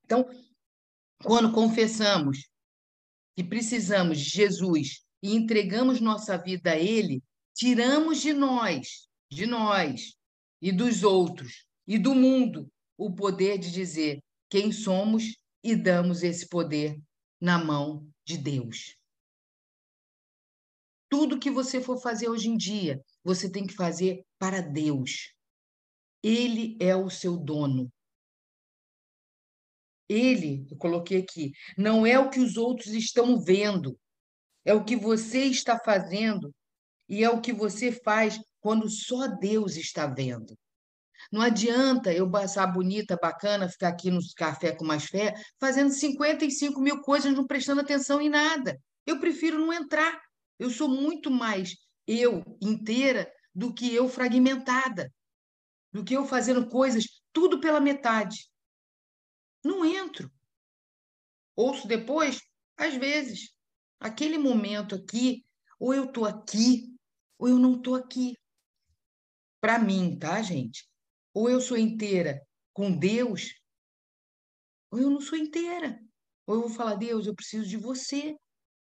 Então, 0.05 0.27
quando 1.23 1.53
confessamos 1.53 2.49
que 3.37 3.45
precisamos 3.45 4.19
de 4.19 4.31
Jesus 4.31 5.05
e 5.23 5.35
entregamos 5.35 6.01
nossa 6.01 6.37
vida 6.37 6.73
a 6.73 6.79
Ele, 6.79 7.23
tiramos 7.55 8.21
de 8.21 8.33
nós, 8.33 9.09
de 9.31 9.47
nós 9.47 10.15
e 10.61 10.73
dos 10.73 11.03
outros 11.03 11.67
e 11.87 11.99
do 11.99 12.15
mundo 12.15 12.71
o 12.97 13.15
poder 13.15 13.59
de 13.59 13.71
dizer 13.71 14.23
quem 14.51 14.73
somos 14.73 15.37
e 15.63 15.77
damos 15.77 16.23
esse 16.23 16.49
poder 16.49 17.01
na 17.41 17.63
mão 17.63 18.09
de 18.25 18.37
Deus. 18.37 18.97
Tudo 21.09 21.39
que 21.39 21.51
você 21.51 21.81
for 21.81 22.01
fazer 22.01 22.29
hoje 22.29 22.49
em 22.49 22.57
dia, 22.57 23.03
você 23.29 23.51
tem 23.51 23.67
que 23.67 23.75
fazer 23.75 24.25
para 24.39 24.63
Deus. 24.63 25.35
Ele 26.23 26.79
é 26.81 26.97
o 26.97 27.11
seu 27.11 27.37
dono. 27.37 27.93
Ele, 30.09 30.67
eu 30.71 30.79
coloquei 30.79 31.19
aqui, 31.19 31.53
não 31.77 32.07
é 32.07 32.19
o 32.19 32.31
que 32.31 32.41
os 32.41 32.57
outros 32.57 32.87
estão 32.95 33.39
vendo, 33.39 34.01
é 34.65 34.73
o 34.73 34.83
que 34.83 34.97
você 34.97 35.45
está 35.45 35.79
fazendo 35.79 36.51
e 37.07 37.23
é 37.23 37.29
o 37.29 37.43
que 37.43 37.53
você 37.53 37.93
faz 37.93 38.41
quando 38.61 38.89
só 38.89 39.27
Deus 39.27 39.77
está 39.77 40.07
vendo. 40.07 40.59
Não 41.31 41.43
adianta 41.43 42.11
eu 42.11 42.31
passar 42.31 42.67
bonita, 42.69 43.19
bacana, 43.21 43.69
ficar 43.69 43.89
aqui 43.89 44.11
no 44.11 44.21
café 44.39 44.75
com 44.75 44.87
mais 44.87 45.05
fé, 45.05 45.35
fazendo 45.61 45.93
55 45.93 46.81
mil 46.81 47.03
coisas, 47.03 47.35
não 47.35 47.47
prestando 47.47 47.83
atenção 47.83 48.23
em 48.23 48.31
nada. 48.31 48.81
Eu 49.07 49.21
prefiro 49.21 49.59
não 49.59 49.71
entrar. 49.71 50.19
Eu 50.59 50.71
sou 50.71 50.89
muito 50.89 51.31
mais 51.31 51.77
eu 52.09 52.43
inteira 52.63 53.31
do 53.55 53.75
que 53.75 53.95
eu 53.95 54.09
fragmentada, 54.09 55.13
do 55.93 56.03
que 56.03 56.15
eu 56.15 56.25
fazendo 56.25 56.67
coisas 56.69 57.05
tudo 57.33 57.61
pela 57.61 57.81
metade. 57.81 58.51
Não 59.63 59.85
entro. 59.85 60.33
Ouço 61.55 61.87
depois, 61.87 62.41
às 62.77 62.95
vezes, 62.95 63.53
aquele 64.01 64.39
momento 64.39 64.95
aqui, 64.95 65.45
ou 65.79 65.93
eu 65.93 66.05
estou 66.05 66.25
aqui, 66.25 66.97
ou 67.39 67.49
eu 67.49 67.59
não 67.59 67.77
estou 67.77 67.95
aqui. 67.95 68.35
Para 69.61 69.79
mim, 69.79 70.19
tá, 70.19 70.41
gente? 70.41 70.89
Ou 71.35 71.51
eu 71.51 71.61
sou 71.61 71.77
inteira 71.77 72.41
com 72.73 72.97
Deus, 72.97 73.55
ou 74.91 74.99
eu 74.99 75.11
não 75.11 75.21
sou 75.21 75.37
inteira. 75.37 76.01
Ou 76.47 76.55
eu 76.55 76.61
vou 76.63 76.71
falar, 76.71 76.95
Deus, 76.95 77.27
eu 77.27 77.35
preciso 77.35 77.69
de 77.69 77.77
você 77.77 78.35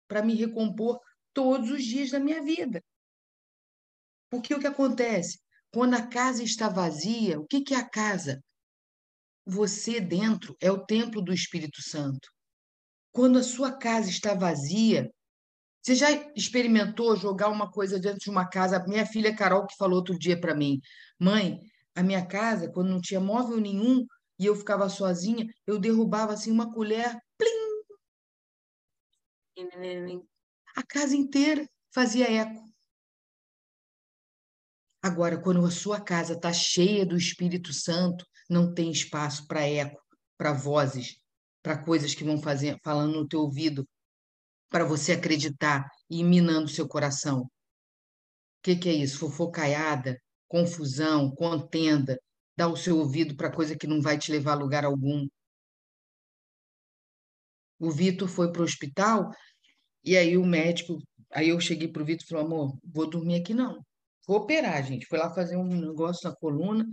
para 0.07 0.21
me 0.21 0.35
recompor 0.35 0.99
todos 1.33 1.71
os 1.71 1.83
dias 1.83 2.11
da 2.11 2.19
minha 2.19 2.43
vida. 2.43 2.83
Porque 4.35 4.53
o 4.53 4.59
que 4.59 4.67
acontece? 4.67 5.39
Quando 5.73 5.93
a 5.93 6.05
casa 6.05 6.43
está 6.43 6.67
vazia, 6.67 7.39
o 7.39 7.45
que, 7.47 7.61
que 7.61 7.73
é 7.73 7.77
a 7.77 7.89
casa? 7.89 8.43
Você 9.45 10.01
dentro 10.01 10.57
é 10.59 10.69
o 10.69 10.85
templo 10.85 11.21
do 11.21 11.33
Espírito 11.33 11.81
Santo. 11.81 12.27
Quando 13.13 13.39
a 13.39 13.43
sua 13.43 13.71
casa 13.71 14.09
está 14.09 14.33
vazia, 14.33 15.09
você 15.81 15.95
já 15.95 16.11
experimentou 16.35 17.15
jogar 17.15 17.47
uma 17.47 17.71
coisa 17.71 17.97
dentro 17.97 18.19
de 18.19 18.29
uma 18.29 18.45
casa? 18.45 18.83
Minha 18.85 19.05
filha 19.05 19.33
Carol 19.33 19.65
que 19.65 19.77
falou 19.77 19.99
outro 19.99 20.19
dia 20.19 20.39
para 20.39 20.53
mim, 20.53 20.81
mãe, 21.17 21.57
a 21.95 22.03
minha 22.03 22.25
casa, 22.25 22.69
quando 22.69 22.89
não 22.89 22.99
tinha 22.99 23.21
móvel 23.21 23.61
nenhum 23.61 24.05
e 24.37 24.45
eu 24.45 24.55
ficava 24.55 24.89
sozinha, 24.89 25.45
eu 25.65 25.79
derrubava 25.79 26.33
assim 26.33 26.51
uma 26.51 26.73
colher, 26.73 27.17
plim! 27.37 27.85
A 30.75 30.83
casa 30.83 31.15
inteira 31.15 31.65
fazia 31.93 32.29
eco. 32.29 32.64
Agora, 35.05 35.39
quando 35.39 35.63
a 35.63 35.69
sua 35.69 36.01
casa 36.01 36.33
está 36.33 36.51
cheia 36.51 37.05
do 37.05 37.15
Espírito 37.15 37.71
Santo, 37.71 38.25
não 38.49 38.73
tem 38.73 38.89
espaço 38.89 39.45
para 39.45 39.61
eco, 39.61 40.01
para 40.35 40.51
vozes, 40.51 41.19
para 41.61 41.77
coisas 41.77 42.15
que 42.15 42.23
vão 42.23 42.41
fazer, 42.41 42.79
falando 42.83 43.13
no 43.13 43.27
teu 43.27 43.41
ouvido, 43.41 43.87
para 44.67 44.83
você 44.83 45.11
acreditar 45.11 45.87
e 46.09 46.23
minando 46.23 46.67
seu 46.67 46.87
coração. 46.87 47.41
O 47.41 47.49
que, 48.63 48.75
que 48.75 48.89
é 48.89 48.93
isso? 48.93 49.19
Fofocaiada, 49.19 50.19
confusão, 50.47 51.29
contenda, 51.35 52.19
dar 52.57 52.69
o 52.69 52.75
seu 52.75 52.97
ouvido 52.97 53.35
para 53.35 53.53
coisa 53.53 53.77
que 53.77 53.85
não 53.85 54.01
vai 54.01 54.17
te 54.17 54.31
levar 54.31 54.53
a 54.53 54.59
lugar 54.59 54.85
algum. 54.85 55.27
O 57.77 57.91
Vitor 57.91 58.27
foi 58.27 58.51
para 58.51 58.63
o 58.63 58.65
hospital 58.65 59.29
e 60.03 60.17
aí 60.17 60.35
o 60.35 60.43
médico, 60.43 60.97
aí 61.29 61.49
eu 61.49 61.59
cheguei 61.59 61.87
para 61.87 62.01
o 62.01 62.05
Vitor 62.05 62.25
e 62.25 62.27
falei, 62.27 62.45
amor, 62.45 62.75
vou 62.83 63.07
dormir 63.07 63.35
aqui 63.35 63.53
não. 63.53 63.85
Vou 64.27 64.37
operar, 64.37 64.83
gente. 64.83 65.05
Foi 65.05 65.17
lá 65.17 65.33
fazer 65.33 65.57
um 65.57 65.67
negócio 65.67 66.27
na 66.27 66.35
coluna. 66.35 66.85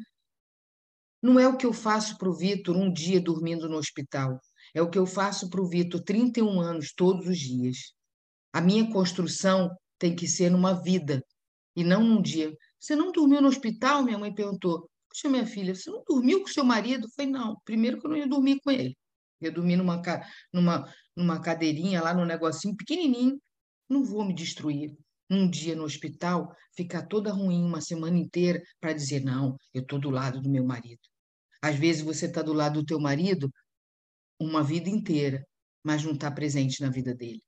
Não 1.22 1.38
é 1.38 1.46
o 1.46 1.56
que 1.56 1.64
eu 1.64 1.72
faço 1.72 2.18
para 2.18 2.28
o 2.28 2.34
Vitor 2.34 2.76
um 2.76 2.92
dia 2.92 3.20
dormindo 3.20 3.68
no 3.68 3.76
hospital. 3.76 4.40
É 4.74 4.82
o 4.82 4.90
que 4.90 4.98
eu 4.98 5.06
faço 5.06 5.48
para 5.48 5.60
o 5.60 5.68
Vitor 5.68 6.02
31 6.02 6.60
anos 6.60 6.92
todos 6.94 7.26
os 7.26 7.38
dias. 7.38 7.94
A 8.52 8.60
minha 8.60 8.90
construção 8.90 9.70
tem 9.98 10.14
que 10.14 10.26
ser 10.26 10.50
numa 10.50 10.82
vida 10.82 11.24
e 11.76 11.84
não 11.84 12.02
num 12.02 12.20
dia. 12.20 12.54
Você 12.78 12.96
não 12.96 13.12
dormiu 13.12 13.40
no 13.40 13.48
hospital? 13.48 14.02
Minha 14.02 14.18
mãe 14.18 14.34
perguntou. 14.34 14.90
Puxa, 15.08 15.28
minha 15.28 15.46
filha, 15.46 15.74
você 15.74 15.90
não 15.90 16.02
dormiu 16.06 16.40
com 16.40 16.48
seu 16.48 16.64
marido? 16.64 17.06
Eu 17.06 17.10
falei, 17.14 17.30
não. 17.30 17.56
Primeiro 17.64 18.00
que 18.00 18.06
eu 18.06 18.10
não 18.10 18.16
ia 18.16 18.26
dormir 18.26 18.60
com 18.60 18.70
ele. 18.70 18.96
Eu 19.40 19.46
ia 19.46 19.52
dormir 19.52 19.76
numa, 19.76 20.02
numa, 20.52 20.94
numa 21.16 21.40
cadeirinha 21.40 22.02
lá, 22.02 22.12
num 22.12 22.24
negocinho 22.24 22.76
pequenininho. 22.76 23.40
Não 23.88 24.02
vou 24.02 24.24
me 24.24 24.34
destruir. 24.34 24.96
Um 25.32 25.48
dia 25.48 25.74
no 25.74 25.84
hospital, 25.84 26.54
ficar 26.76 27.06
toda 27.06 27.32
ruim 27.32 27.64
uma 27.64 27.80
semana 27.80 28.18
inteira 28.18 28.62
para 28.78 28.92
dizer, 28.92 29.24
não, 29.24 29.56
eu 29.72 29.80
estou 29.80 29.98
do 29.98 30.10
lado 30.10 30.42
do 30.42 30.50
meu 30.50 30.62
marido. 30.62 31.00
Às 31.62 31.76
vezes 31.76 32.02
você 32.02 32.26
está 32.26 32.42
do 32.42 32.52
lado 32.52 32.80
do 32.80 32.84
teu 32.84 33.00
marido 33.00 33.50
uma 34.38 34.62
vida 34.62 34.90
inteira, 34.90 35.42
mas 35.82 36.04
não 36.04 36.12
está 36.12 36.30
presente 36.30 36.82
na 36.82 36.90
vida 36.90 37.14
dele. 37.14 37.40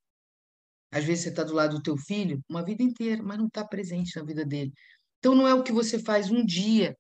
Às 0.91 1.05
vezes 1.05 1.25
você 1.25 1.29
está 1.29 1.45
do 1.45 1.53
lado 1.53 1.77
do 1.77 1.83
teu 1.83 1.99
filho 1.99 2.43
uma 2.49 2.65
vida 2.65 2.83
inteira, 2.83 3.23
mas 3.23 3.37
não 3.37 3.49
está 3.49 3.67
presente 3.67 4.17
na 4.17 4.25
vida 4.25 4.47
dele. 4.47 4.73
Então 5.19 5.35
não 5.35 5.47
é 5.47 5.53
o 5.53 5.63
que 5.63 5.73
você 5.73 5.99
faz 5.99 6.31
um 6.31 6.43
dia 6.43 6.97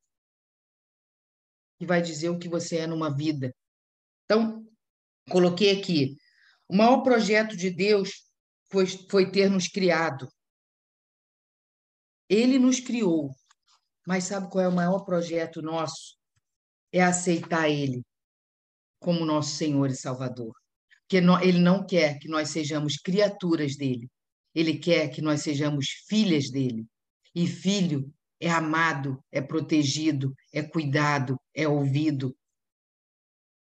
que 1.79 1.87
vai 1.87 2.03
dizer 2.03 2.29
o 2.29 2.38
que 2.38 2.49
você 2.49 2.79
é 2.79 2.87
numa 2.87 3.14
vida. 3.14 3.55
Então, 4.25 4.67
coloquei 5.31 5.81
aqui, 5.81 6.17
o 6.69 6.76
maior 6.76 7.03
projeto 7.03 7.57
de 7.57 7.71
Deus 7.71 8.25
foi, 8.71 8.87
foi 8.87 9.31
ter 9.31 9.49
nos 9.49 9.69
criado. 9.69 10.29
Ele 12.28 12.59
nos 12.59 12.81
criou, 12.81 13.31
mas 14.07 14.25
sabe 14.25 14.50
qual 14.50 14.64
é 14.64 14.69
o 14.69 14.75
maior 14.75 15.04
projeto 15.04 15.62
nosso? 15.62 16.16
É 16.93 17.02
aceitar 17.02 17.69
Ele 17.69 18.02
como 18.99 19.25
nosso 19.25 19.57
Senhor 19.57 19.90
e 19.90 19.97
Salvador. 19.97 20.54
Porque 21.02 21.16
Ele 21.16 21.59
não 21.59 21.87
quer 21.87 22.19
que 22.19 22.28
nós 22.28 22.50
sejamos 22.50 22.97
criaturas 22.97 23.76
dele, 23.76 24.09
Ele 24.54 24.78
quer 24.78 25.09
que 25.09 25.21
nós 25.21 25.43
sejamos 25.43 25.87
filhas 26.09 26.50
dele. 26.50 26.87
E 27.35 27.47
filho 27.47 28.12
é 28.40 28.50
amado, 28.50 29.23
é 29.33 29.40
protegido, 29.40 30.35
é 30.52 30.62
cuidado, 30.62 31.37
é 31.54 31.66
ouvido. 31.66 32.35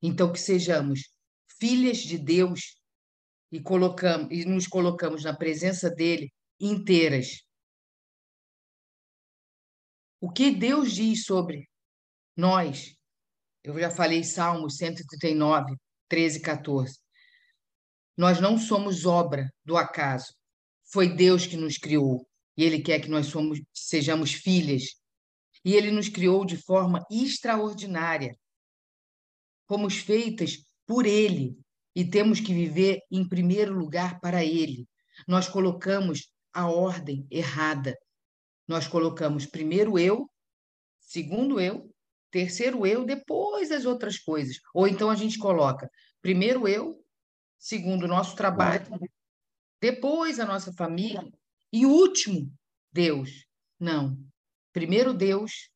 Então, 0.02 0.32
que 0.32 0.40
sejamos 0.40 1.10
filhas 1.60 2.00
de 2.00 2.18
Deus 2.18 2.76
e, 3.52 3.62
colocamos, 3.62 4.28
e 4.32 4.46
nos 4.46 4.68
colocamos 4.68 5.24
na 5.24 5.36
presença 5.36 5.90
dele 5.90 6.32
inteiras. 6.60 7.45
O 10.26 10.32
que 10.32 10.50
Deus 10.50 10.92
diz 10.92 11.24
sobre 11.24 11.70
nós 12.36 12.96
eu 13.64 13.80
já 13.80 13.92
falei 13.92 14.24
Salmos 14.24 14.78
139, 14.78 15.76
13 16.10 16.40
e 16.40 16.42
14. 16.42 17.00
Nós 18.18 18.42
não 18.42 18.58
somos 18.58 19.06
obra 19.06 19.54
do 19.64 19.78
acaso. 19.78 20.34
Foi 20.92 21.16
Deus 21.16 21.46
que 21.46 21.56
nos 21.56 21.78
criou 21.78 22.28
e 22.58 22.64
Ele 22.64 22.82
quer 22.82 23.02
que 23.02 23.08
nós 23.08 23.28
somos, 23.28 23.62
sejamos 23.72 24.34
filhas. 24.34 24.96
E 25.64 25.76
Ele 25.76 25.92
nos 25.92 26.10
criou 26.10 26.44
de 26.44 26.58
forma 26.58 27.06
extraordinária. 27.12 28.36
Fomos 29.68 29.98
feitas 29.98 30.58
por 30.88 31.06
Ele 31.06 31.56
e 31.96 32.04
temos 32.04 32.40
que 32.40 32.52
viver 32.52 33.00
em 33.12 33.30
primeiro 33.30 33.78
lugar 33.78 34.20
para 34.20 34.44
Ele. 34.44 34.88
Nós 35.28 35.48
colocamos 35.48 36.32
a 36.52 36.68
ordem 36.68 37.28
errada. 37.30 37.96
Nós 38.68 38.88
colocamos 38.88 39.46
primeiro 39.46 39.98
eu, 39.98 40.30
segundo 41.00 41.60
eu 41.60 41.90
terceiro 42.36 42.86
eu, 42.86 43.06
depois 43.06 43.72
as 43.72 43.86
outras 43.86 44.20
coisas. 44.20 44.60
Ou 44.74 44.90
então 44.90 45.10
a 45.10 45.16
gente 45.16 45.40
coloca 45.40 45.90
primeiro 46.22 46.68
eu, 46.68 47.02
segundo 47.58 48.04
o 48.04 48.10
nosso 48.10 48.36
trabalho, 48.36 48.86
depois 49.80 50.38
a 50.38 50.46
nossa 50.46 50.74
família 50.74 51.24
e 51.72 51.86
último 51.86 52.52
Deus. 52.92 53.46
Não. 53.80 54.18
Primeiro 54.74 55.14
Deus, 55.14 55.70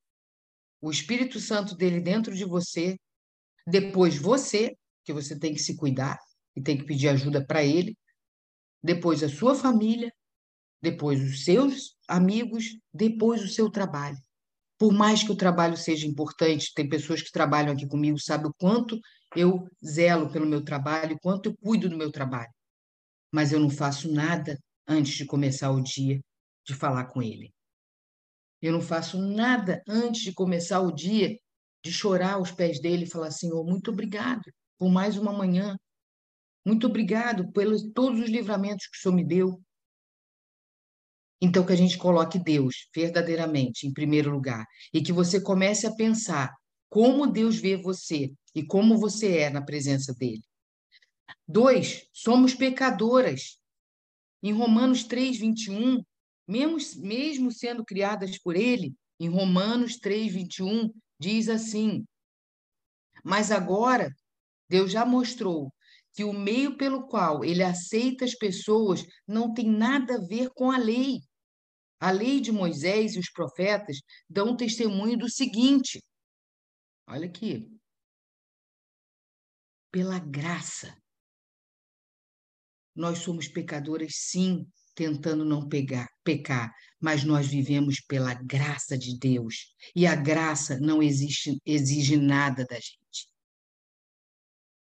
o 0.81 0.91
Espírito 0.91 1.39
Santo 1.39 1.77
dele 1.77 2.01
dentro 2.01 2.35
de 2.35 2.43
você, 2.43 2.99
depois 3.65 4.17
você, 4.17 4.75
que 5.05 5.13
você 5.13 5.39
tem 5.39 5.53
que 5.53 5.61
se 5.61 5.77
cuidar 5.77 6.19
e 6.57 6.61
tem 6.61 6.77
que 6.77 6.83
pedir 6.83 7.07
ajuda 7.07 7.45
para 7.45 7.63
ele, 7.63 7.97
depois 8.83 9.23
a 9.23 9.29
sua 9.29 9.55
família, 9.55 10.13
depois 10.81 11.21
os 11.21 11.45
seus 11.45 11.97
amigos, 12.09 12.65
depois 12.93 13.41
o 13.43 13.47
seu 13.47 13.69
trabalho 13.69 14.17
por 14.79 14.93
mais 14.93 15.21
que 15.21 15.31
o 15.31 15.35
trabalho 15.35 15.75
seja 15.75 16.07
importante, 16.07 16.73
tem 16.73 16.87
pessoas 16.87 17.21
que 17.21 17.31
trabalham 17.33 17.73
aqui 17.73 17.85
comigo, 17.85 18.17
sabe 18.17 18.47
o 18.47 18.53
quanto 18.53 18.97
eu 19.35 19.67
zelo 19.85 20.31
pelo 20.31 20.45
meu 20.45 20.63
trabalho, 20.63 21.17
o 21.17 21.19
quanto 21.19 21.49
eu 21.49 21.57
cuido 21.57 21.89
do 21.89 21.97
meu 21.97 22.09
trabalho. 22.09 22.49
Mas 23.29 23.51
eu 23.51 23.59
não 23.59 23.69
faço 23.69 24.09
nada 24.11 24.57
antes 24.87 25.17
de 25.17 25.25
começar 25.25 25.69
o 25.69 25.81
dia 25.81 26.21
de 26.65 26.73
falar 26.73 27.05
com 27.07 27.21
ele. 27.21 27.53
Eu 28.61 28.71
não 28.71 28.81
faço 28.81 29.19
nada 29.21 29.83
antes 29.85 30.21
de 30.21 30.33
começar 30.33 30.79
o 30.79 30.93
dia 30.93 31.37
de 31.83 31.91
chorar 31.91 32.35
aos 32.35 32.51
pés 32.51 32.81
dele 32.81 33.03
e 33.03 33.09
falar: 33.09 33.31
Senhor, 33.31 33.63
muito 33.65 33.91
obrigado 33.91 34.43
por 34.77 34.89
mais 34.89 35.17
uma 35.17 35.33
manhã. 35.33 35.77
Muito 36.65 36.87
obrigado 36.87 37.51
pelos 37.51 37.83
todos 37.93 38.21
os 38.21 38.29
livramentos 38.29 38.87
que 38.87 38.97
o 38.97 39.01
Senhor 39.01 39.15
me 39.15 39.25
deu. 39.25 39.61
Então, 41.41 41.65
que 41.65 41.71
a 41.71 41.75
gente 41.75 41.97
coloque 41.97 42.37
Deus 42.37 42.87
verdadeiramente 42.93 43.87
em 43.87 43.93
primeiro 43.93 44.29
lugar 44.29 44.65
e 44.93 45.01
que 45.01 45.13
você 45.13 45.39
comece 45.39 45.87
a 45.87 45.95
pensar 45.95 46.53
como 46.89 47.27
Deus 47.27 47.57
vê 47.57 47.77
você 47.77 48.33
e 48.53 48.65
como 48.65 48.97
você 48.97 49.37
é 49.37 49.49
na 49.49 49.61
presença 49.61 50.13
dele. 50.13 50.43
Dois, 51.47 52.07
somos 52.11 52.53
pecadoras. 52.53 53.57
Em 54.41 54.53
Romanos 54.53 55.03
3, 55.03 55.37
21, 55.37 56.03
mesmo, 56.47 56.77
mesmo 57.01 57.51
sendo 57.51 57.83
criadas 57.85 58.37
por 58.37 58.55
ele, 58.55 58.93
em 59.19 59.29
Romanos 59.29 59.97
3, 59.97 60.33
21, 60.33 60.93
diz 61.19 61.49
assim: 61.49 62.05
Mas 63.23 63.51
agora 63.51 64.13
Deus 64.69 64.91
já 64.91 65.05
mostrou 65.05 65.73
que 66.13 66.23
o 66.23 66.33
meio 66.33 66.77
pelo 66.77 67.07
qual 67.07 67.43
ele 67.43 67.63
aceita 67.63 68.25
as 68.25 68.33
pessoas 68.33 69.05
não 69.27 69.53
tem 69.53 69.69
nada 69.69 70.15
a 70.15 70.25
ver 70.25 70.49
com 70.51 70.71
a 70.71 70.77
lei. 70.77 71.21
A 71.99 72.11
lei 72.11 72.39
de 72.39 72.51
Moisés 72.51 73.15
e 73.15 73.19
os 73.19 73.29
profetas 73.29 73.97
dão 74.29 74.55
testemunho 74.55 75.17
do 75.17 75.29
seguinte: 75.29 76.01
olha 77.07 77.27
aqui. 77.27 77.69
Pela 79.91 80.19
graça. 80.19 80.95
Nós 82.95 83.19
somos 83.19 83.47
pecadoras, 83.47 84.11
sim, 84.15 84.67
tentando 84.95 85.45
não 85.45 85.67
pegar, 85.67 86.09
pecar, 86.23 86.73
mas 86.99 87.23
nós 87.23 87.47
vivemos 87.47 88.01
pela 88.01 88.33
graça 88.33 88.97
de 88.97 89.17
Deus. 89.17 89.73
E 89.95 90.05
a 90.05 90.15
graça 90.15 90.77
não 90.79 91.01
existe, 91.01 91.59
exige 91.65 92.17
nada 92.17 92.65
da 92.65 92.75
gente. 92.75 93.29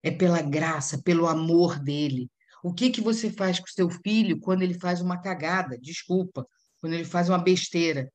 É 0.02 0.10
pela 0.10 0.40
graça, 0.40 1.02
pelo 1.02 1.26
amor 1.26 1.78
dele. 1.78 2.30
O 2.62 2.72
que 2.72 2.90
que 2.90 3.00
você 3.00 3.30
faz 3.30 3.60
com 3.60 3.66
seu 3.66 3.90
filho 3.90 4.40
quando 4.40 4.62
ele 4.62 4.78
faz 4.78 5.00
uma 5.00 5.20
cagada? 5.20 5.78
Desculpa, 5.78 6.46
quando 6.86 6.94
ele 6.94 7.04
faz 7.04 7.28
uma 7.28 7.42
besteira, 7.42 8.08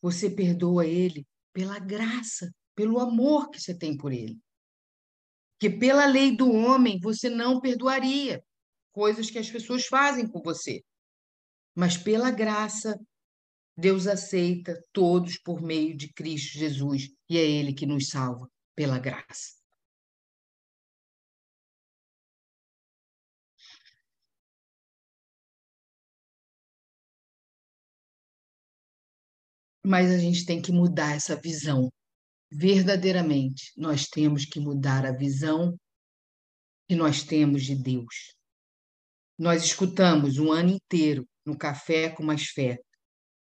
você 0.00 0.30
perdoa 0.30 0.86
ele 0.86 1.26
pela 1.52 1.76
graça, 1.80 2.48
pelo 2.76 3.00
amor 3.00 3.50
que 3.50 3.60
você 3.60 3.76
tem 3.76 3.96
por 3.96 4.12
ele. 4.12 4.38
Que 5.58 5.68
pela 5.68 6.06
lei 6.06 6.36
do 6.36 6.52
homem 6.52 7.00
você 7.00 7.28
não 7.28 7.60
perdoaria 7.60 8.40
coisas 8.92 9.28
que 9.28 9.40
as 9.40 9.50
pessoas 9.50 9.86
fazem 9.86 10.28
com 10.28 10.40
você. 10.40 10.84
Mas 11.74 11.96
pela 11.96 12.30
graça, 12.30 12.96
Deus 13.76 14.06
aceita 14.06 14.80
todos 14.92 15.36
por 15.36 15.60
meio 15.60 15.96
de 15.96 16.12
Cristo 16.12 16.56
Jesus 16.58 17.08
e 17.28 17.38
é 17.38 17.42
Ele 17.42 17.72
que 17.72 17.86
nos 17.86 18.06
salva 18.06 18.48
pela 18.76 19.00
graça. 19.00 19.59
Mas 29.84 30.10
a 30.10 30.18
gente 30.18 30.44
tem 30.44 30.60
que 30.60 30.72
mudar 30.72 31.16
essa 31.16 31.36
visão. 31.36 31.90
Verdadeiramente, 32.50 33.72
nós 33.76 34.06
temos 34.06 34.44
que 34.44 34.60
mudar 34.60 35.06
a 35.06 35.12
visão 35.12 35.78
que 36.88 36.94
nós 36.94 37.22
temos 37.22 37.64
de 37.64 37.76
Deus. 37.76 38.34
Nós 39.38 39.64
escutamos 39.64 40.38
um 40.38 40.52
ano 40.52 40.70
inteiro 40.70 41.26
no 41.46 41.56
Café 41.56 42.10
com 42.10 42.22
Mais 42.22 42.46
Fé 42.46 42.78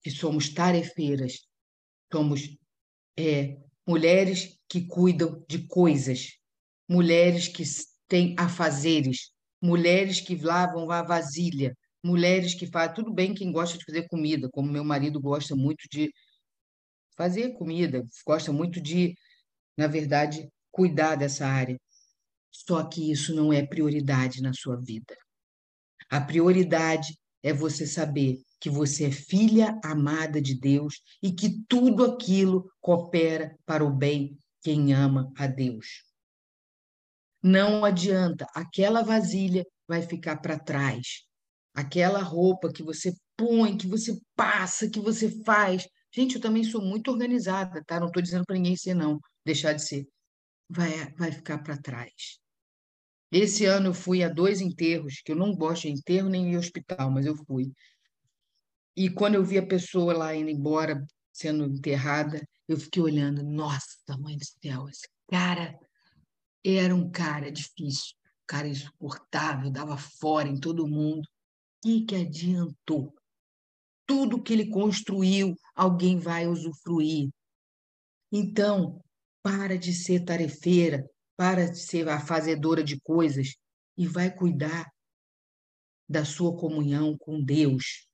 que 0.03 0.11
somos 0.11 0.49
tarefeiras, 0.53 1.41
somos 2.11 2.55
é, 3.17 3.57
mulheres 3.85 4.57
que 4.69 4.85
cuidam 4.85 5.43
de 5.49 5.67
coisas, 5.67 6.37
mulheres 6.87 7.47
que 7.47 7.63
têm 8.07 8.35
afazeres, 8.37 9.31
mulheres 9.61 10.21
que 10.21 10.35
lavam 10.35 10.89
a 10.91 11.01
vasilha, 11.01 11.75
mulheres 12.03 12.53
que 12.53 12.67
fazem. 12.67 12.95
Tudo 12.95 13.13
bem 13.13 13.33
quem 13.33 13.51
gosta 13.51 13.77
de 13.77 13.85
fazer 13.85 14.07
comida, 14.07 14.49
como 14.51 14.71
meu 14.71 14.83
marido 14.83 15.19
gosta 15.19 15.55
muito 15.55 15.83
de 15.91 16.11
fazer 17.17 17.53
comida, 17.53 18.05
gosta 18.25 18.53
muito 18.53 18.79
de, 18.79 19.15
na 19.75 19.87
verdade, 19.87 20.47
cuidar 20.71 21.15
dessa 21.15 21.47
área. 21.47 21.77
Só 22.51 22.83
que 22.83 23.11
isso 23.11 23.35
não 23.35 23.51
é 23.51 23.65
prioridade 23.65 24.41
na 24.41 24.53
sua 24.53 24.77
vida. 24.77 25.17
A 26.09 26.21
prioridade 26.21 27.17
é 27.43 27.51
você 27.51 27.85
saber 27.85 28.41
que 28.59 28.69
você 28.69 29.05
é 29.05 29.11
filha 29.11 29.79
amada 29.83 30.41
de 30.41 30.55
Deus 30.55 31.01
e 31.21 31.31
que 31.31 31.63
tudo 31.67 32.05
aquilo 32.05 32.71
coopera 32.79 33.55
para 33.65 33.83
o 33.83 33.91
bem 33.91 34.37
quem 34.61 34.93
ama 34.93 35.31
a 35.37 35.47
Deus. 35.47 36.03
Não 37.41 37.85
adianta, 37.85 38.47
aquela 38.53 39.03
vasilha 39.03 39.65
vai 39.87 40.01
ficar 40.01 40.37
para 40.37 40.59
trás. 40.59 41.23
Aquela 41.73 42.21
roupa 42.21 42.71
que 42.73 42.81
você 42.81 43.13
põe, 43.35 43.77
que 43.77 43.87
você 43.87 44.19
passa, 44.35 44.89
que 44.89 44.99
você 44.99 45.29
faz. 45.43 45.87
Gente, 46.13 46.35
eu 46.35 46.41
também 46.41 46.63
sou 46.63 46.81
muito 46.81 47.11
organizada, 47.11 47.83
tá? 47.85 47.99
Não 47.99 48.07
estou 48.07 48.21
dizendo 48.21 48.45
para 48.45 48.55
ninguém 48.55 48.75
ser 48.75 48.93
não, 48.93 49.19
deixar 49.45 49.73
de 49.73 49.83
ser. 49.83 50.07
Vai, 50.69 51.11
vai 51.13 51.31
ficar 51.31 51.59
para 51.59 51.77
trás. 51.77 52.39
Esse 53.31 53.65
ano 53.65 53.87
eu 53.87 53.93
fui 53.93 54.23
a 54.23 54.29
dois 54.29 54.61
enterros, 54.61 55.21
que 55.23 55.31
eu 55.31 55.35
não 55.35 55.53
gosto 55.53 55.83
de 55.83 55.89
enterro 55.89 56.29
nem 56.29 56.49
de 56.49 56.57
hospital, 56.57 57.11
mas 57.11 57.25
eu 57.25 57.35
fui. 57.35 57.71
E 58.95 59.09
quando 59.09 59.35
eu 59.35 59.43
vi 59.43 59.57
a 59.57 59.65
pessoa 59.65 60.13
lá 60.13 60.33
indo 60.33 60.49
embora, 60.49 61.05
sendo 61.31 61.65
enterrada, 61.65 62.41
eu 62.67 62.77
fiquei 62.77 63.01
olhando, 63.01 63.43
nossa, 63.43 64.17
mãe 64.17 64.37
do 64.37 64.45
céu, 64.45 64.87
esse 64.89 65.07
cara 65.29 65.77
era 66.65 66.95
um 66.95 67.09
cara 67.11 67.51
difícil, 67.51 68.15
um 68.23 68.47
cara 68.47 68.67
insuportável, 68.67 69.69
dava 69.69 69.97
fora 69.97 70.47
em 70.47 70.59
todo 70.59 70.87
mundo. 70.87 71.21
O 71.21 71.87
que, 71.87 72.05
que 72.05 72.15
adiantou? 72.15 73.13
Tudo 74.07 74.41
que 74.41 74.53
ele 74.53 74.69
construiu, 74.69 75.53
alguém 75.75 76.17
vai 76.17 76.47
usufruir. 76.47 77.29
Então, 78.31 78.99
para 79.43 79.77
de 79.77 79.93
ser 79.93 80.25
tarefeira, 80.25 81.07
para 81.35 81.69
de 81.69 81.79
ser 81.79 82.09
a 82.09 82.19
fazedora 82.19 82.83
de 82.83 82.99
coisas 83.01 83.55
e 83.97 84.07
vai 84.07 84.33
cuidar 84.33 84.89
da 86.09 86.25
sua 86.25 86.55
comunhão 86.57 87.17
com 87.17 87.43
Deus. 87.43 88.07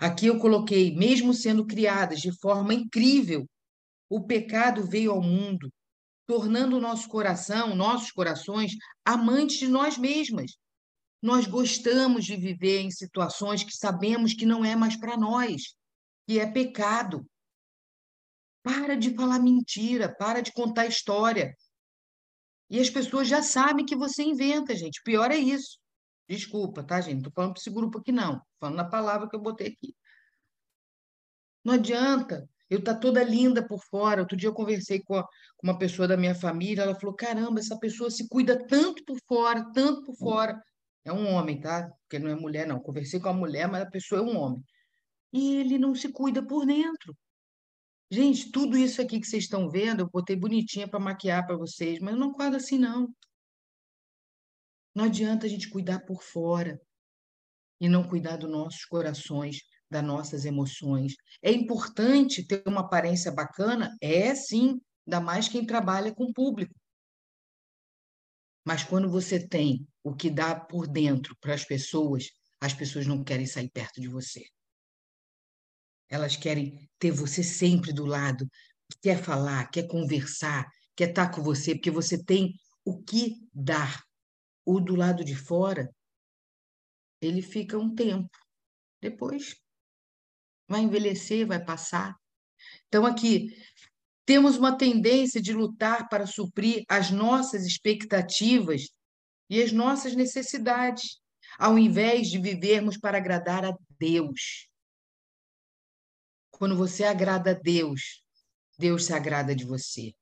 Aqui 0.00 0.26
eu 0.26 0.38
coloquei, 0.38 0.94
mesmo 0.94 1.34
sendo 1.34 1.66
criadas 1.66 2.20
de 2.20 2.32
forma 2.40 2.74
incrível, 2.74 3.48
o 4.08 4.24
pecado 4.24 4.84
veio 4.84 5.12
ao 5.12 5.22
mundo, 5.22 5.72
tornando 6.26 6.76
o 6.76 6.80
nosso 6.80 7.08
coração, 7.08 7.74
nossos 7.74 8.10
corações, 8.10 8.72
amantes 9.04 9.58
de 9.58 9.68
nós 9.68 9.98
mesmas. 9.98 10.52
Nós 11.24 11.46
gostamos 11.46 12.26
de 12.26 12.36
viver 12.36 12.80
em 12.80 12.90
situações 12.90 13.64
que 13.64 13.74
sabemos 13.74 14.34
que 14.34 14.44
não 14.44 14.62
é 14.62 14.76
mais 14.76 14.94
para 14.94 15.16
nós, 15.16 15.74
que 16.26 16.38
é 16.38 16.46
pecado. 16.46 17.26
Para 18.62 18.94
de 18.94 19.14
falar 19.14 19.38
mentira, 19.38 20.14
para 20.14 20.42
de 20.42 20.52
contar 20.52 20.84
história. 20.84 21.56
E 22.68 22.78
as 22.78 22.90
pessoas 22.90 23.26
já 23.26 23.42
sabem 23.42 23.86
que 23.86 23.96
você 23.96 24.22
inventa, 24.22 24.76
gente. 24.76 25.00
O 25.00 25.02
pior 25.02 25.30
é 25.30 25.38
isso. 25.38 25.78
Desculpa, 26.28 26.84
tá, 26.84 27.00
gente? 27.00 27.14
Não 27.14 27.18
estou 27.20 27.32
falando 27.32 27.52
para 27.54 27.60
esse 27.60 27.70
grupo 27.70 28.00
aqui, 28.00 28.12
não. 28.12 28.32
Estou 28.34 28.44
falando 28.60 28.76
na 28.76 28.84
palavra 28.84 29.26
que 29.26 29.34
eu 29.34 29.40
botei 29.40 29.68
aqui. 29.68 29.96
Não 31.64 31.72
adianta. 31.72 32.46
Eu 32.68 32.84
tá 32.84 32.94
toda 32.94 33.24
linda 33.24 33.66
por 33.66 33.82
fora. 33.82 34.20
Outro 34.20 34.36
dia 34.36 34.50
eu 34.50 34.54
conversei 34.54 35.02
com, 35.02 35.16
a, 35.16 35.22
com 35.22 35.68
uma 35.68 35.78
pessoa 35.78 36.06
da 36.06 36.18
minha 36.18 36.34
família. 36.34 36.82
Ela 36.82 36.94
falou: 36.94 37.16
caramba, 37.16 37.60
essa 37.60 37.78
pessoa 37.78 38.10
se 38.10 38.28
cuida 38.28 38.62
tanto 38.66 39.02
por 39.06 39.16
fora, 39.26 39.72
tanto 39.72 40.02
por 40.04 40.14
fora. 40.18 40.62
É 41.04 41.12
um 41.12 41.28
homem, 41.32 41.60
tá? 41.60 41.90
Porque 42.02 42.18
não 42.18 42.30
é 42.30 42.34
mulher, 42.34 42.66
não. 42.66 42.80
Conversei 42.80 43.20
com 43.20 43.28
a 43.28 43.32
mulher, 43.32 43.68
mas 43.68 43.82
a 43.82 43.90
pessoa 43.90 44.20
é 44.20 44.24
um 44.24 44.36
homem. 44.36 44.62
E 45.32 45.56
ele 45.56 45.78
não 45.78 45.94
se 45.94 46.10
cuida 46.10 46.44
por 46.44 46.64
dentro. 46.64 47.16
Gente, 48.10 48.50
tudo 48.50 48.76
isso 48.76 49.02
aqui 49.02 49.20
que 49.20 49.26
vocês 49.26 49.44
estão 49.44 49.68
vendo, 49.68 50.00
eu 50.00 50.10
botei 50.10 50.36
bonitinha 50.36 50.88
para 50.88 51.00
maquiar 51.00 51.46
para 51.46 51.56
vocês, 51.56 51.98
mas 52.00 52.14
eu 52.14 52.20
não 52.20 52.32
quadro 52.32 52.56
assim, 52.56 52.78
não. 52.78 53.12
Não 54.94 55.04
adianta 55.04 55.46
a 55.46 55.48
gente 55.48 55.68
cuidar 55.68 56.00
por 56.00 56.22
fora 56.22 56.80
e 57.80 57.88
não 57.88 58.06
cuidar 58.06 58.36
dos 58.36 58.50
nossos 58.50 58.84
corações, 58.84 59.58
das 59.90 60.04
nossas 60.04 60.44
emoções. 60.44 61.14
É 61.42 61.50
importante 61.50 62.46
ter 62.46 62.62
uma 62.66 62.82
aparência 62.82 63.32
bacana? 63.32 63.94
É 64.00 64.34
sim, 64.34 64.80
ainda 65.06 65.20
mais 65.20 65.48
quem 65.48 65.66
trabalha 65.66 66.14
com 66.14 66.32
público. 66.32 66.74
Mas 68.64 68.82
quando 68.82 69.10
você 69.10 69.46
tem 69.46 69.86
o 70.02 70.14
que 70.14 70.30
dá 70.30 70.58
por 70.58 70.86
dentro 70.86 71.36
para 71.40 71.54
as 71.54 71.64
pessoas, 71.64 72.30
as 72.60 72.72
pessoas 72.72 73.06
não 73.06 73.22
querem 73.22 73.46
sair 73.46 73.70
perto 73.70 74.00
de 74.00 74.08
você. 74.08 74.44
Elas 76.08 76.36
querem 76.36 76.88
ter 76.98 77.10
você 77.10 77.42
sempre 77.42 77.92
do 77.92 78.06
lado, 78.06 78.48
quer 79.02 79.22
falar, 79.22 79.70
quer 79.70 79.86
conversar, 79.86 80.66
quer 80.96 81.10
estar 81.10 81.30
com 81.30 81.42
você, 81.42 81.74
porque 81.74 81.90
você 81.90 82.22
tem 82.22 82.54
o 82.84 83.02
que 83.02 83.48
dar. 83.52 84.02
O 84.66 84.80
do 84.80 84.94
lado 84.94 85.22
de 85.22 85.34
fora, 85.34 85.94
ele 87.20 87.42
fica 87.42 87.76
um 87.76 87.94
tempo. 87.94 88.30
Depois 89.00 89.56
vai 90.66 90.80
envelhecer, 90.80 91.46
vai 91.46 91.62
passar. 91.62 92.16
Então, 92.86 93.04
aqui, 93.04 93.54
temos 94.26 94.56
uma 94.56 94.76
tendência 94.76 95.40
de 95.40 95.52
lutar 95.52 96.08
para 96.08 96.26
suprir 96.26 96.84
as 96.88 97.10
nossas 97.10 97.66
expectativas 97.66 98.88
e 99.50 99.62
as 99.62 99.72
nossas 99.72 100.14
necessidades, 100.14 101.20
ao 101.58 101.78
invés 101.78 102.28
de 102.28 102.38
vivermos 102.38 102.96
para 102.96 103.18
agradar 103.18 103.64
a 103.64 103.76
Deus. 103.98 104.68
Quando 106.50 106.76
você 106.76 107.04
agrada 107.04 107.50
a 107.50 107.54
Deus, 107.54 108.22
Deus 108.78 109.04
se 109.04 109.12
agrada 109.12 109.54
de 109.54 109.64
você. 109.64 110.14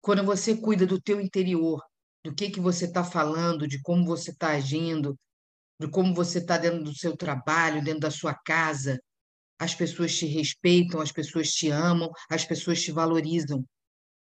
Quando 0.00 0.24
você 0.24 0.56
cuida 0.56 0.86
do 0.86 1.00
teu 1.00 1.20
interior, 1.20 1.82
do 2.24 2.34
que 2.34 2.50
que 2.50 2.60
você 2.60 2.86
está 2.86 3.04
falando, 3.04 3.66
de 3.68 3.80
como 3.82 4.04
você 4.04 4.30
está 4.30 4.52
agindo, 4.52 5.18
de 5.78 5.88
como 5.88 6.14
você 6.14 6.38
está 6.38 6.58
dentro 6.58 6.84
do 6.84 6.94
seu 6.94 7.16
trabalho, 7.16 7.84
dentro 7.84 8.00
da 8.00 8.10
sua 8.10 8.34
casa. 8.34 9.00
As 9.60 9.74
pessoas 9.74 10.16
te 10.16 10.24
respeitam, 10.24 11.02
as 11.02 11.12
pessoas 11.12 11.50
te 11.50 11.68
amam, 11.68 12.10
as 12.30 12.46
pessoas 12.46 12.82
te 12.82 12.90
valorizam 12.90 13.62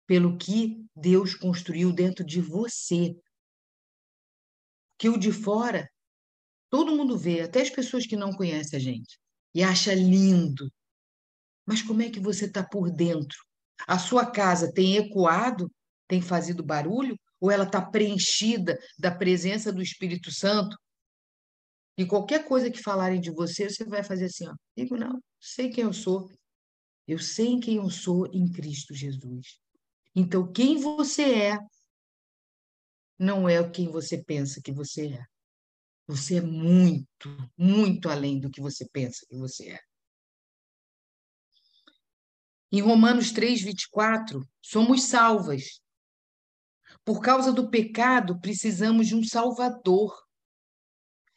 pelo 0.06 0.38
que 0.38 0.86
Deus 0.94 1.34
construiu 1.34 1.92
dentro 1.92 2.24
de 2.24 2.40
você. 2.40 3.16
Que 4.96 5.08
o 5.08 5.18
de 5.18 5.32
fora, 5.32 5.90
todo 6.70 6.94
mundo 6.94 7.18
vê, 7.18 7.40
até 7.40 7.62
as 7.62 7.68
pessoas 7.68 8.06
que 8.06 8.14
não 8.14 8.32
conhecem 8.32 8.76
a 8.76 8.80
gente, 8.80 9.18
e 9.52 9.60
acha 9.60 9.92
lindo. 9.92 10.72
Mas 11.66 11.82
como 11.82 12.02
é 12.02 12.10
que 12.10 12.20
você 12.20 12.44
está 12.44 12.62
por 12.62 12.88
dentro? 12.88 13.36
A 13.88 13.98
sua 13.98 14.30
casa 14.30 14.72
tem 14.72 14.98
ecoado, 14.98 15.68
tem 16.06 16.22
fazido 16.22 16.62
barulho, 16.62 17.18
ou 17.40 17.50
ela 17.50 17.64
está 17.64 17.82
preenchida 17.84 18.78
da 18.96 19.10
presença 19.10 19.72
do 19.72 19.82
Espírito 19.82 20.30
Santo? 20.30 20.76
E 21.96 22.04
qualquer 22.04 22.44
coisa 22.46 22.70
que 22.70 22.82
falarem 22.82 23.20
de 23.20 23.30
você, 23.30 23.68
você 23.68 23.84
vai 23.84 24.02
fazer 24.02 24.26
assim, 24.26 24.48
ó. 24.48 24.54
Digo, 24.76 24.96
não, 24.96 25.22
sei 25.40 25.70
quem 25.70 25.84
eu 25.84 25.92
sou. 25.92 26.28
Eu 27.06 27.18
sei 27.18 27.60
quem 27.60 27.76
eu 27.76 27.90
sou 27.90 28.26
em 28.32 28.50
Cristo 28.50 28.94
Jesus. 28.94 29.60
Então, 30.14 30.50
quem 30.50 30.78
você 30.78 31.22
é 31.34 31.58
não 33.18 33.48
é 33.48 33.68
quem 33.70 33.90
você 33.90 34.22
pensa 34.22 34.60
que 34.62 34.72
você 34.72 35.14
é. 35.14 35.24
Você 36.06 36.36
é 36.36 36.40
muito, 36.40 37.30
muito 37.56 38.08
além 38.08 38.38
do 38.38 38.50
que 38.50 38.60
você 38.60 38.86
pensa 38.90 39.24
que 39.28 39.36
você 39.36 39.70
é. 39.70 39.80
Em 42.70 42.80
Romanos 42.80 43.30
3, 43.30 43.62
24, 43.62 44.46
somos 44.60 45.04
salvas. 45.04 45.80
Por 47.04 47.20
causa 47.20 47.52
do 47.52 47.70
pecado, 47.70 48.40
precisamos 48.40 49.06
de 49.06 49.14
um 49.14 49.22
Salvador. 49.22 50.23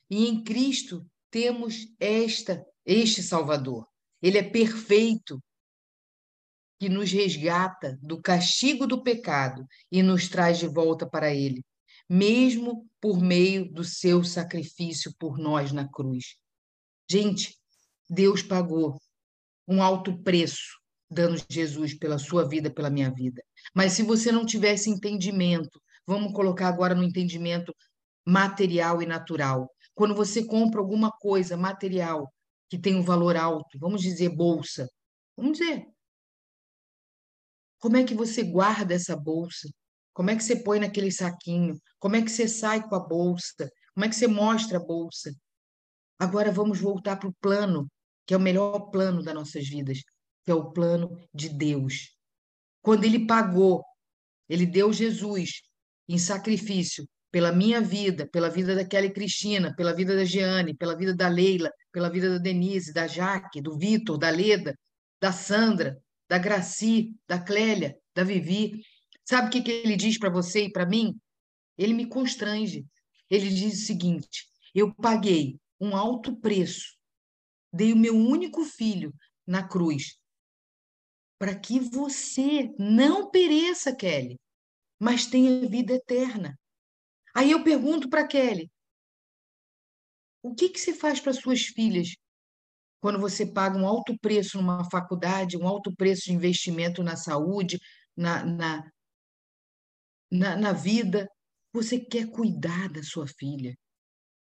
E 0.10 0.28
em 0.28 0.44
Cristo 0.44 1.06
temos 1.30 1.88
esta, 2.00 2.66
este 2.86 3.22
Salvador. 3.22 3.88
Ele 4.22 4.38
é 4.38 4.44
perfeito, 4.44 5.42
que 6.80 6.90
nos 6.90 7.12
resgata 7.12 7.98
do 8.02 8.22
castigo 8.22 8.86
do 8.86 9.02
pecado 9.02 9.66
e 9.92 10.04
nos 10.04 10.30
traz 10.30 10.60
de 10.60 10.68
volta 10.68 11.10
para 11.10 11.34
ele, 11.34 11.66
mesmo 12.10 12.88
por 13.02 13.20
meio 13.20 13.72
do 13.72 13.84
seu 13.84 14.24
sacrifício 14.24 15.14
por 15.18 15.38
nós 15.38 15.72
na 15.72 15.90
cruz. 15.90 16.36
Gente, 17.10 17.58
Deus 18.10 18.42
pagou 18.42 19.02
um 19.68 19.82
alto 19.82 20.22
preço 20.22 20.78
dando 21.10 21.42
Jesus 21.50 21.94
pela 21.94 22.20
sua 22.20 22.48
vida, 22.48 22.70
pela 22.70 22.90
minha 22.90 23.12
vida. 23.12 23.42
Mas 23.74 23.94
se 23.94 24.04
você 24.04 24.32
não 24.32 24.46
tivesse 24.46 24.90
entendimento, 24.90 25.82
vamos 26.06 26.34
colocar 26.34 26.68
agora 26.68 26.94
no 26.94 27.04
entendimento 27.04 27.74
material 28.26 29.02
e 29.02 29.06
natural. 29.06 29.70
Quando 29.98 30.14
você 30.14 30.46
compra 30.46 30.80
alguma 30.80 31.12
coisa 31.12 31.58
material 31.58 32.32
que 32.70 32.78
tem 32.78 32.96
um 32.96 33.02
valor 33.02 33.36
alto, 33.36 33.80
vamos 33.80 34.00
dizer 34.00 34.30
bolsa, 34.30 34.88
vamos 35.36 35.58
dizer, 35.58 35.88
como 37.80 37.98
é 37.98 38.04
que 38.04 38.14
você 38.14 38.44
guarda 38.44 38.94
essa 38.94 39.16
bolsa? 39.16 39.68
Como 40.14 40.30
é 40.30 40.36
que 40.36 40.44
você 40.44 40.56
põe 40.56 40.80
naquele 40.80 41.12
saquinho? 41.12 41.82
Como 41.98 42.16
é 42.16 42.22
que 42.22 42.30
você 42.30 42.48
sai 42.48 42.88
com 42.88 42.94
a 42.94 43.00
bolsa? 43.00 43.68
Como 43.96 44.06
é 44.06 44.10
que 44.10 44.16
você 44.16 44.28
mostra 44.28 44.78
a 44.78 44.86
bolsa? 44.86 45.34
Agora 46.20 46.52
vamos 46.52 46.80
voltar 46.80 47.16
para 47.16 47.30
o 47.30 47.36
plano, 47.42 47.90
que 48.28 48.36
é 48.36 48.38
o 48.38 48.40
melhor 48.40 48.92
plano 48.92 49.24
das 49.24 49.34
nossas 49.34 49.68
vidas, 49.68 50.04
que 50.46 50.52
é 50.52 50.54
o 50.54 50.72
plano 50.74 51.20
de 51.34 51.50
Deus. 51.50 52.16
Quando 52.84 53.04
ele 53.04 53.26
pagou, 53.26 53.84
ele 54.48 54.68
deu 54.68 54.94
Jesus 54.94 55.64
em 56.08 56.20
sacrifício 56.20 57.04
pela 57.38 57.52
minha 57.52 57.80
vida, 57.80 58.28
pela 58.28 58.50
vida 58.50 58.74
da 58.74 58.84
Kelly 58.84 59.14
Cristina, 59.14 59.72
pela 59.76 59.94
vida 59.94 60.16
da 60.16 60.26
Jeane, 60.26 60.74
pela 60.74 60.98
vida 60.98 61.14
da 61.14 61.28
Leila, 61.28 61.72
pela 61.92 62.10
vida 62.10 62.32
da 62.32 62.40
Denise, 62.40 62.92
da 62.92 63.06
Jaque, 63.06 63.62
do 63.62 63.78
Vitor, 63.78 64.18
da 64.18 64.32
Leda, 64.32 64.76
da 65.22 65.32
Sandra, 65.32 66.02
da 66.28 66.40
Graci, 66.40 67.14
da 67.28 67.40
Clélia, 67.40 67.96
da 68.16 68.24
Vivi. 68.24 68.82
Sabe 69.24 69.50
o 69.50 69.52
que, 69.52 69.62
que 69.62 69.70
ele 69.70 69.96
diz 69.96 70.18
para 70.18 70.32
você 70.32 70.64
e 70.64 70.72
para 70.72 70.88
mim? 70.88 71.16
Ele 71.78 71.94
me 71.94 72.08
constrange. 72.08 72.88
Ele 73.30 73.50
diz 73.50 73.84
o 73.84 73.86
seguinte: 73.86 74.48
eu 74.74 74.92
paguei 74.96 75.60
um 75.80 75.96
alto 75.96 76.36
preço, 76.38 76.98
dei 77.72 77.94
o 77.94 77.98
meu 77.98 78.16
único 78.16 78.66
filho 78.66 79.14
na 79.46 79.62
cruz, 79.62 80.18
para 81.38 81.54
que 81.54 81.80
você 81.80 82.74
não 82.80 83.30
pereça, 83.30 83.96
Kelly, 83.96 84.40
mas 85.00 85.28
tenha 85.28 85.70
vida 85.70 85.94
eterna. 85.94 86.58
Aí 87.38 87.52
eu 87.52 87.64
pergunto 87.64 88.10
para 88.10 88.26
Kelly: 88.26 88.68
o 90.42 90.56
que, 90.56 90.70
que 90.70 90.80
você 90.80 90.92
faz 90.92 91.20
para 91.20 91.34
suas 91.34 91.62
filhas 91.62 92.16
quando 93.00 93.20
você 93.20 93.46
paga 93.46 93.78
um 93.78 93.88
alto 93.88 94.18
preço 94.18 94.58
numa 94.58 94.90
faculdade, 94.90 95.56
um 95.56 95.68
alto 95.68 95.96
preço 95.96 96.24
de 96.24 96.34
investimento 96.34 97.04
na 97.04 97.16
saúde, 97.16 97.80
na, 98.16 98.44
na, 98.44 98.92
na, 100.32 100.56
na 100.56 100.74
vida, 100.74 101.30
você 101.72 102.00
quer 102.00 102.28
cuidar 102.32 102.90
da 102.90 103.04
sua 103.04 103.28
filha. 103.28 103.78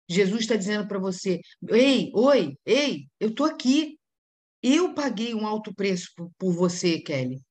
Jesus 0.08 0.42
está 0.42 0.54
dizendo 0.54 0.86
para 0.86 1.00
você: 1.00 1.40
ei, 1.68 2.12
oi, 2.14 2.56
ei, 2.64 3.08
eu 3.18 3.30
estou 3.30 3.46
aqui. 3.46 3.98
Eu 4.62 4.94
paguei 4.94 5.34
um 5.34 5.44
alto 5.44 5.74
preço 5.74 6.12
por, 6.14 6.30
por 6.38 6.52
você, 6.52 7.00
Kelly. 7.00 7.42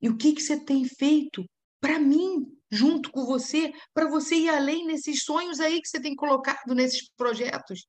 E 0.00 0.08
o 0.08 0.16
que, 0.16 0.32
que 0.34 0.40
você 0.40 0.64
tem 0.64 0.84
feito 0.84 1.44
para 1.80 1.98
mim, 1.98 2.53
junto 2.70 3.10
com 3.10 3.24
você, 3.24 3.72
para 3.92 4.08
você 4.08 4.34
ir 4.36 4.48
além 4.48 4.86
nesses 4.86 5.22
sonhos 5.24 5.60
aí 5.60 5.80
que 5.80 5.88
você 5.88 6.00
tem 6.00 6.14
colocado 6.14 6.74
nesses 6.74 7.08
projetos? 7.16 7.86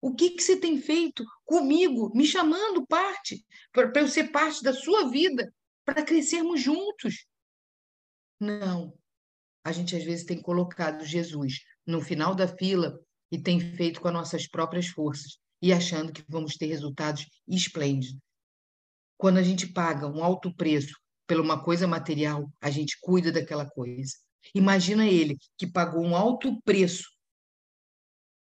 O 0.00 0.14
que, 0.14 0.30
que 0.30 0.42
você 0.42 0.56
tem 0.58 0.78
feito 0.78 1.24
comigo, 1.44 2.10
me 2.14 2.26
chamando 2.26 2.86
parte, 2.86 3.44
para 3.72 3.90
eu 4.00 4.08
ser 4.08 4.30
parte 4.30 4.62
da 4.62 4.72
sua 4.72 5.08
vida, 5.08 5.50
para 5.84 6.04
crescermos 6.04 6.60
juntos? 6.60 7.26
Não. 8.38 8.92
A 9.64 9.72
gente 9.72 9.96
às 9.96 10.04
vezes 10.04 10.26
tem 10.26 10.42
colocado 10.42 11.04
Jesus 11.04 11.60
no 11.86 12.02
final 12.02 12.34
da 12.34 12.46
fila 12.46 12.98
e 13.30 13.40
tem 13.40 13.58
feito 13.58 14.00
com 14.00 14.08
as 14.08 14.14
nossas 14.14 14.46
próprias 14.46 14.88
forças 14.88 15.38
e 15.62 15.72
achando 15.72 16.12
que 16.12 16.22
vamos 16.28 16.56
ter 16.56 16.66
resultados 16.66 17.26
esplêndidos. 17.48 18.18
Quando 19.16 19.38
a 19.38 19.42
gente 19.42 19.66
paga 19.66 20.06
um 20.06 20.22
alto 20.22 20.54
preço 20.54 20.94
por 21.26 21.40
uma 21.40 21.62
coisa 21.62 21.86
material, 21.86 22.50
a 22.60 22.70
gente 22.70 22.98
cuida 23.00 23.32
daquela 23.32 23.68
coisa. 23.68 24.12
Imagina 24.54 25.06
ele 25.06 25.38
que 25.56 25.66
pagou 25.66 26.04
um 26.04 26.14
alto 26.14 26.60
preço 26.62 27.08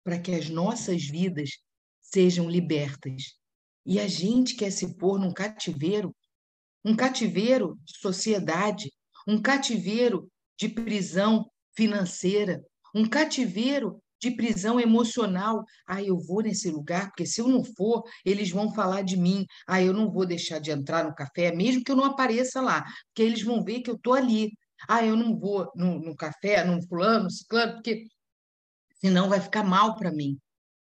para 0.05 0.19
que 0.19 0.33
as 0.33 0.49
nossas 0.49 1.05
vidas 1.05 1.51
sejam 2.01 2.49
libertas. 2.49 3.37
E 3.85 3.99
a 3.99 4.07
gente 4.07 4.55
quer 4.55 4.71
se 4.71 4.97
pôr 4.97 5.19
num 5.19 5.33
cativeiro, 5.33 6.15
um 6.85 6.95
cativeiro 6.95 7.79
de 7.85 7.99
sociedade, 7.99 8.93
um 9.27 9.41
cativeiro 9.41 10.31
de 10.59 10.69
prisão 10.69 11.51
financeira, 11.77 12.65
um 12.95 13.09
cativeiro 13.09 14.03
de 14.21 14.31
prisão 14.31 14.81
emocional. 14.81 15.65
Ah, 15.87 16.03
eu 16.03 16.19
vou 16.19 16.43
nesse 16.43 16.71
lugar, 16.71 17.09
porque 17.09 17.27
se 17.27 17.41
eu 17.41 17.49
não 17.49 17.65
for, 17.65 18.03
eles 18.25 18.51
vão 18.51 18.73
falar 18.73 19.03
de 19.03 19.17
mim. 19.17 19.47
Ah, 19.67 19.83
eu 19.83 19.93
não 19.93 20.11
vou 20.11 20.27
deixar 20.27 20.59
de 20.59 20.71
entrar 20.71 21.05
no 21.05 21.15
café, 21.15 21.55
mesmo 21.55 21.85
que 21.85 21.91
eu 21.91 21.97
não 21.97 22.05
apareça 22.05 22.61
lá, 22.61 22.85
porque 23.07 23.23
eles 23.23 23.43
vão 23.43 23.63
ver 23.63 23.81
que 23.81 23.91
eu 23.91 23.95
estou 23.97 24.15
ali. 24.15 24.53
Ah, 24.89 25.05
eu 25.05 25.17
não 25.17 25.39
vou 25.39 25.71
no, 25.75 25.99
no 25.99 26.17
café, 26.17 26.65
no 26.65 26.81
fulano, 26.87 27.25
no 27.25 27.31
ciclano, 27.31 27.75
porque 27.75 28.05
senão 29.01 29.29
vai 29.29 29.41
ficar 29.41 29.65
mal 29.65 29.97
para 29.97 30.13
mim. 30.13 30.39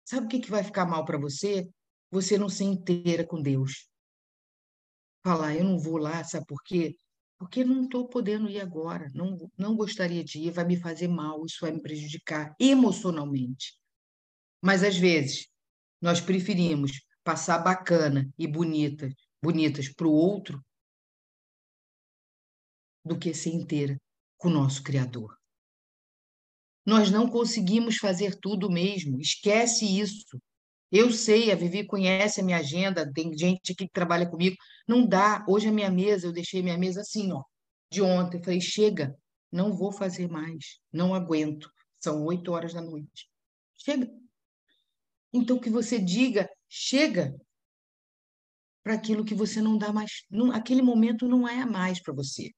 Sabe 0.05 0.25
o 0.25 0.29
que, 0.29 0.39
que 0.39 0.51
vai 0.51 0.63
ficar 0.63 0.85
mal 0.85 1.05
para 1.05 1.17
você? 1.19 1.69
Você 2.11 2.37
não 2.37 2.49
se 2.49 2.63
inteira 2.63 3.25
com 3.25 3.41
Deus. 3.41 3.87
Falar, 5.23 5.55
eu 5.55 5.63
não 5.63 5.77
vou 5.77 5.97
lá, 5.97 6.23
sabe 6.23 6.45
por 6.47 6.63
quê? 6.63 6.95
Porque 7.39 7.63
não 7.63 7.85
estou 7.85 8.05
podendo 8.09 8.49
ir 8.49 8.59
agora, 8.59 9.09
não, 9.15 9.49
não 9.57 9.73
gostaria 9.73 10.23
de 10.25 10.39
ir, 10.39 10.51
vai 10.51 10.65
me 10.65 10.75
fazer 10.75 11.07
mal, 11.07 11.45
isso 11.45 11.59
vai 11.61 11.71
me 11.71 11.81
prejudicar 11.81 12.53
emocionalmente. 12.59 13.79
Mas 14.61 14.83
às 14.83 14.97
vezes 14.97 15.47
nós 16.01 16.19
preferimos 16.19 17.01
passar 17.23 17.59
bacana 17.59 18.29
e 18.37 18.45
bonita, 18.45 19.09
bonitas 19.41 19.87
para 19.87 20.05
o 20.05 20.11
outro 20.11 20.61
do 23.05 23.17
que 23.17 23.33
ser 23.33 23.51
inteira 23.51 23.97
com 24.37 24.49
o 24.49 24.51
nosso 24.51 24.83
Criador. 24.83 25.39
Nós 26.85 27.09
não 27.09 27.29
conseguimos 27.29 27.97
fazer 27.97 28.37
tudo 28.37 28.69
mesmo, 28.69 29.19
esquece 29.21 29.85
isso. 29.85 30.41
Eu 30.91 31.11
sei, 31.11 31.51
a 31.51 31.55
Vivi 31.55 31.85
conhece 31.85 32.41
a 32.41 32.43
minha 32.43 32.57
agenda, 32.57 33.11
tem 33.13 33.37
gente 33.37 33.75
que 33.75 33.87
trabalha 33.87 34.27
comigo. 34.27 34.55
Não 34.87 35.05
dá. 35.05 35.45
Hoje 35.47 35.67
a 35.67 35.71
minha 35.71 35.91
mesa, 35.91 36.27
eu 36.27 36.31
deixei 36.33 36.63
minha 36.63 36.77
mesa 36.77 37.01
assim, 37.01 37.31
ó, 37.31 37.43
de 37.91 38.01
ontem. 38.01 38.41
Falei, 38.43 38.59
chega, 38.59 39.15
não 39.51 39.71
vou 39.71 39.91
fazer 39.91 40.27
mais, 40.27 40.79
não 40.91 41.13
aguento. 41.13 41.71
São 41.99 42.23
oito 42.25 42.51
horas 42.51 42.73
da 42.73 42.81
noite. 42.81 43.29
Chega. 43.77 44.09
Então 45.31 45.59
que 45.59 45.69
você 45.69 45.99
diga, 45.99 46.49
chega 46.67 47.35
para 48.83 48.95
aquilo 48.95 49.25
que 49.25 49.35
você 49.35 49.61
não 49.61 49.77
dá 49.77 49.93
mais. 49.93 50.23
Não, 50.29 50.51
aquele 50.51 50.81
momento 50.81 51.27
não 51.27 51.47
é 51.47 51.65
mais 51.65 52.01
para 52.01 52.13
você. 52.13 52.51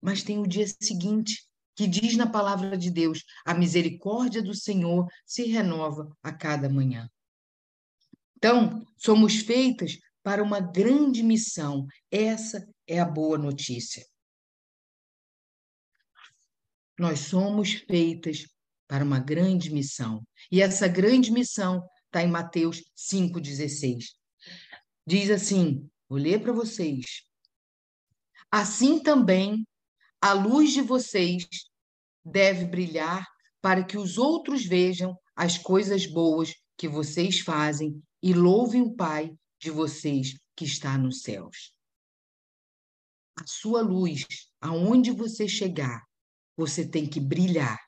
Mas 0.00 0.22
tem 0.22 0.38
o 0.38 0.46
dia 0.46 0.66
seguinte, 0.82 1.48
que 1.74 1.86
diz 1.86 2.16
na 2.16 2.28
palavra 2.28 2.76
de 2.76 2.90
Deus: 2.90 3.24
a 3.44 3.54
misericórdia 3.54 4.42
do 4.42 4.54
Senhor 4.54 5.06
se 5.24 5.44
renova 5.44 6.14
a 6.22 6.32
cada 6.32 6.68
manhã. 6.68 7.08
Então, 8.36 8.86
somos 8.96 9.36
feitas 9.36 9.98
para 10.22 10.42
uma 10.42 10.60
grande 10.60 11.22
missão. 11.22 11.86
Essa 12.10 12.68
é 12.86 12.98
a 12.98 13.04
boa 13.04 13.38
notícia. 13.38 14.04
Nós 16.98 17.20
somos 17.20 17.72
feitas 17.72 18.46
para 18.88 19.04
uma 19.04 19.18
grande 19.18 19.72
missão. 19.72 20.26
E 20.50 20.60
essa 20.62 20.88
grande 20.88 21.30
missão 21.30 21.86
está 22.06 22.22
em 22.22 22.28
Mateus 22.28 22.82
5,16. 22.96 24.04
Diz 25.06 25.30
assim: 25.30 25.88
vou 26.08 26.18
ler 26.18 26.40
para 26.40 26.52
vocês. 26.52 27.22
Assim 28.50 29.00
também 29.00 29.66
a 30.20 30.32
luz 30.32 30.72
de 30.72 30.82
vocês 30.82 31.46
deve 32.24 32.64
brilhar 32.64 33.26
para 33.60 33.84
que 33.84 33.98
os 33.98 34.18
outros 34.18 34.64
vejam 34.64 35.16
as 35.34 35.58
coisas 35.58 36.06
boas 36.06 36.54
que 36.76 36.88
vocês 36.88 37.40
fazem 37.40 38.02
e 38.26 38.34
louvem 38.34 38.82
o 38.82 38.92
Pai 38.92 39.38
de 39.56 39.70
vocês 39.70 40.36
que 40.56 40.64
está 40.64 40.98
nos 40.98 41.20
céus. 41.20 41.72
A 43.38 43.46
sua 43.46 43.82
luz, 43.82 44.26
aonde 44.60 45.12
você 45.12 45.46
chegar, 45.46 46.04
você 46.56 46.84
tem 46.84 47.08
que 47.08 47.20
brilhar. 47.20 47.78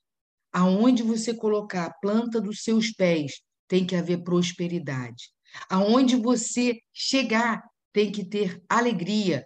Aonde 0.52 1.02
você 1.02 1.34
colocar 1.34 1.86
a 1.86 1.92
planta 1.92 2.40
dos 2.40 2.62
seus 2.62 2.92
pés, 2.92 3.42
tem 3.66 3.84
que 3.84 3.96
haver 3.96 4.22
prosperidade. 4.22 5.28
Aonde 5.68 6.14
você 6.14 6.80
chegar, 6.92 7.60
tem 7.92 8.12
que 8.12 8.24
ter 8.24 8.62
alegria. 8.68 9.44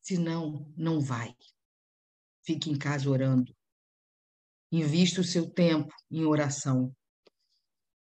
Senão, 0.00 0.72
não 0.76 1.00
vai. 1.00 1.34
Fique 2.46 2.70
em 2.70 2.78
casa 2.78 3.10
orando. 3.10 3.52
Invista 4.70 5.22
o 5.22 5.24
seu 5.24 5.50
tempo 5.50 5.92
em 6.08 6.24
oração. 6.24 6.94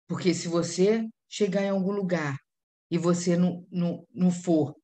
Porque 0.06 0.32
se 0.32 0.46
você 0.46 1.04
chegar 1.30 1.62
em 1.62 1.70
algum 1.70 1.92
lugar 1.92 2.36
e 2.90 2.98
você 2.98 3.36
não, 3.36 3.64
não, 3.70 4.06
não 4.12 4.30
for 4.30 4.76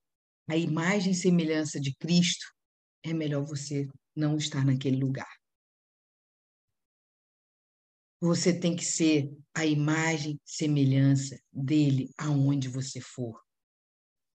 a 0.49 0.57
imagem 0.57 1.13
e 1.13 1.15
semelhança 1.15 1.81
de 1.81 1.93
Cristo, 1.97 2.47
é 3.03 3.13
melhor 3.13 3.45
você 3.45 3.89
não 4.15 4.37
estar 4.37 4.65
naquele 4.65 4.97
lugar. 4.97 5.29
Você 8.21 8.59
tem 8.59 8.75
que 8.75 8.85
ser 8.85 9.31
a 9.55 9.67
imagem 9.67 10.41
semelhança 10.45 11.39
dele 11.53 12.11
aonde 12.17 12.69
você 12.69 13.01
for. 13.01 13.43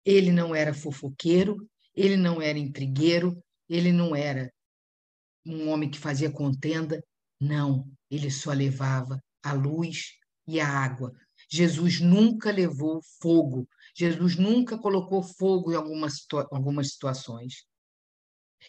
Ele 0.04 0.32
não 0.32 0.54
era 0.54 0.74
fofoqueiro, 0.74 1.56
ele 1.94 2.16
não 2.16 2.42
era 2.42 2.58
intrigueiro, 2.58 3.42
ele 3.68 3.92
não 3.92 4.14
era 4.14 4.52
um 5.46 5.68
homem 5.68 5.90
que 5.90 5.98
fazia 5.98 6.30
contenda. 6.30 7.02
Não, 7.40 7.90
ele 8.10 8.30
só 8.30 8.52
levava 8.52 9.22
a 9.42 9.52
luz 9.52 10.18
e 10.46 10.60
a 10.60 10.68
água. 10.68 11.12
Jesus 11.50 12.00
nunca 12.00 12.50
levou 12.52 13.02
fogo. 13.20 13.68
Jesus 13.94 14.36
nunca 14.36 14.78
colocou 14.78 15.22
fogo 15.22 15.72
em 15.72 15.74
algumas, 15.74 16.18
situa 16.18 16.48
algumas 16.52 16.92
situações. 16.92 17.66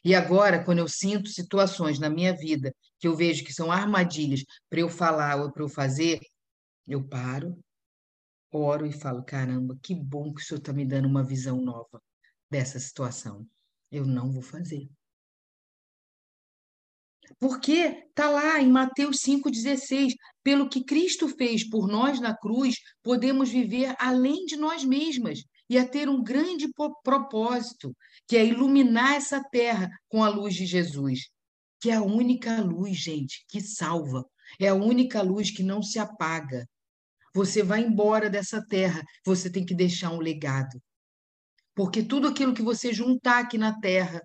E 0.04 0.15
agora, 0.15 0.63
quando 0.63 0.80
eu 0.80 0.88
sinto 0.88 1.30
situações 1.30 2.00
na 2.00 2.10
minha 2.10 2.36
vida 2.36 2.74
que 3.00 3.08
eu 3.08 3.15
vejo 3.15 3.44
que 3.44 3.54
são 3.54 3.72
armadilhas 3.72 4.44
para 4.70 4.80
eu 4.80 4.89
falar 4.89 5.41
ou 5.41 5.52
para 5.52 5.63
eu 5.63 5.70
fazer, 5.70 6.20
eu 6.88 7.04
paro, 7.08 7.58
oro 8.52 8.86
e 8.86 8.91
falo: 8.91 9.24
caramba, 9.24 9.78
que 9.82 9.94
bom 9.94 10.34
que 10.34 10.41
o 10.41 10.44
Senhor 10.44 10.60
está 10.60 10.74
me 10.74 10.86
dando 10.86 11.08
uma 11.08 11.24
visão 11.24 11.62
nova 11.62 12.02
dessa 12.50 12.80
situação. 12.80 13.48
Eu 13.91 14.06
não 14.06 14.32
vou 14.32 14.41
fazer. 14.41 14.89
Porque 17.41 18.06
está 18.08 18.30
lá 18.30 18.62
em 18.62 18.69
Mateus 18.69 19.17
5,16: 19.17 20.13
pelo 20.43 20.69
que 20.69 20.84
Cristo 20.84 21.27
fez 21.27 21.67
por 21.67 21.88
nós 21.88 22.19
na 22.19 22.38
cruz, 22.38 22.75
podemos 23.01 23.49
viver 23.49 23.95
além 23.97 24.45
de 24.45 24.56
nós 24.56 24.86
mesmas 24.86 25.43
e 25.67 25.75
a 25.75 25.88
ter 25.88 26.08
um 26.08 26.21
grande 26.21 26.69
propósito, 27.04 27.97
que 28.27 28.38
é 28.38 28.45
iluminar 28.45 29.15
essa 29.15 29.43
terra 29.43 29.89
com 30.08 30.23
a 30.23 30.30
luz 30.30 30.54
de 30.54 30.67
Jesus, 30.67 31.32
que 31.80 31.89
é 31.89 31.95
a 31.95 32.04
única 32.04 32.62
luz, 32.62 32.95
gente, 32.95 33.43
que 33.47 33.60
salva, 33.60 34.23
é 34.60 34.67
a 34.67 34.75
única 34.75 35.23
luz 35.23 35.49
que 35.49 35.63
não 35.63 35.82
se 35.82 35.97
apaga. 35.97 36.69
Você 37.34 37.63
vai 37.63 37.82
embora 37.82 38.30
dessa 38.30 38.63
terra, 38.63 39.01
você 39.25 39.49
tem 39.49 39.65
que 39.65 39.73
deixar 39.73 40.12
um 40.12 40.19
legado. 40.19 40.80
Porque 41.73 42.04
tudo 42.04 42.27
aquilo 42.27 42.54
que 42.54 42.62
você 42.62 42.93
juntar 42.93 43.39
aqui 43.39 43.58
na 43.58 43.80
terra, 43.80 44.21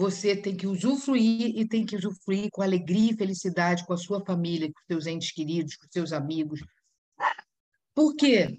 você 0.00 0.34
tem 0.34 0.56
que 0.56 0.66
usufruir 0.66 1.58
e 1.58 1.68
tem 1.68 1.84
que 1.84 1.94
usufruir 1.94 2.48
com 2.50 2.62
alegria 2.62 3.12
e 3.12 3.16
felicidade 3.16 3.84
com 3.84 3.92
a 3.92 3.98
sua 3.98 4.24
família, 4.24 4.72
com 4.72 4.80
seus 4.86 5.06
entes 5.06 5.30
queridos, 5.30 5.76
com 5.76 5.86
seus 5.90 6.10
amigos. 6.14 6.58
Por 7.94 8.16
quê? 8.16 8.56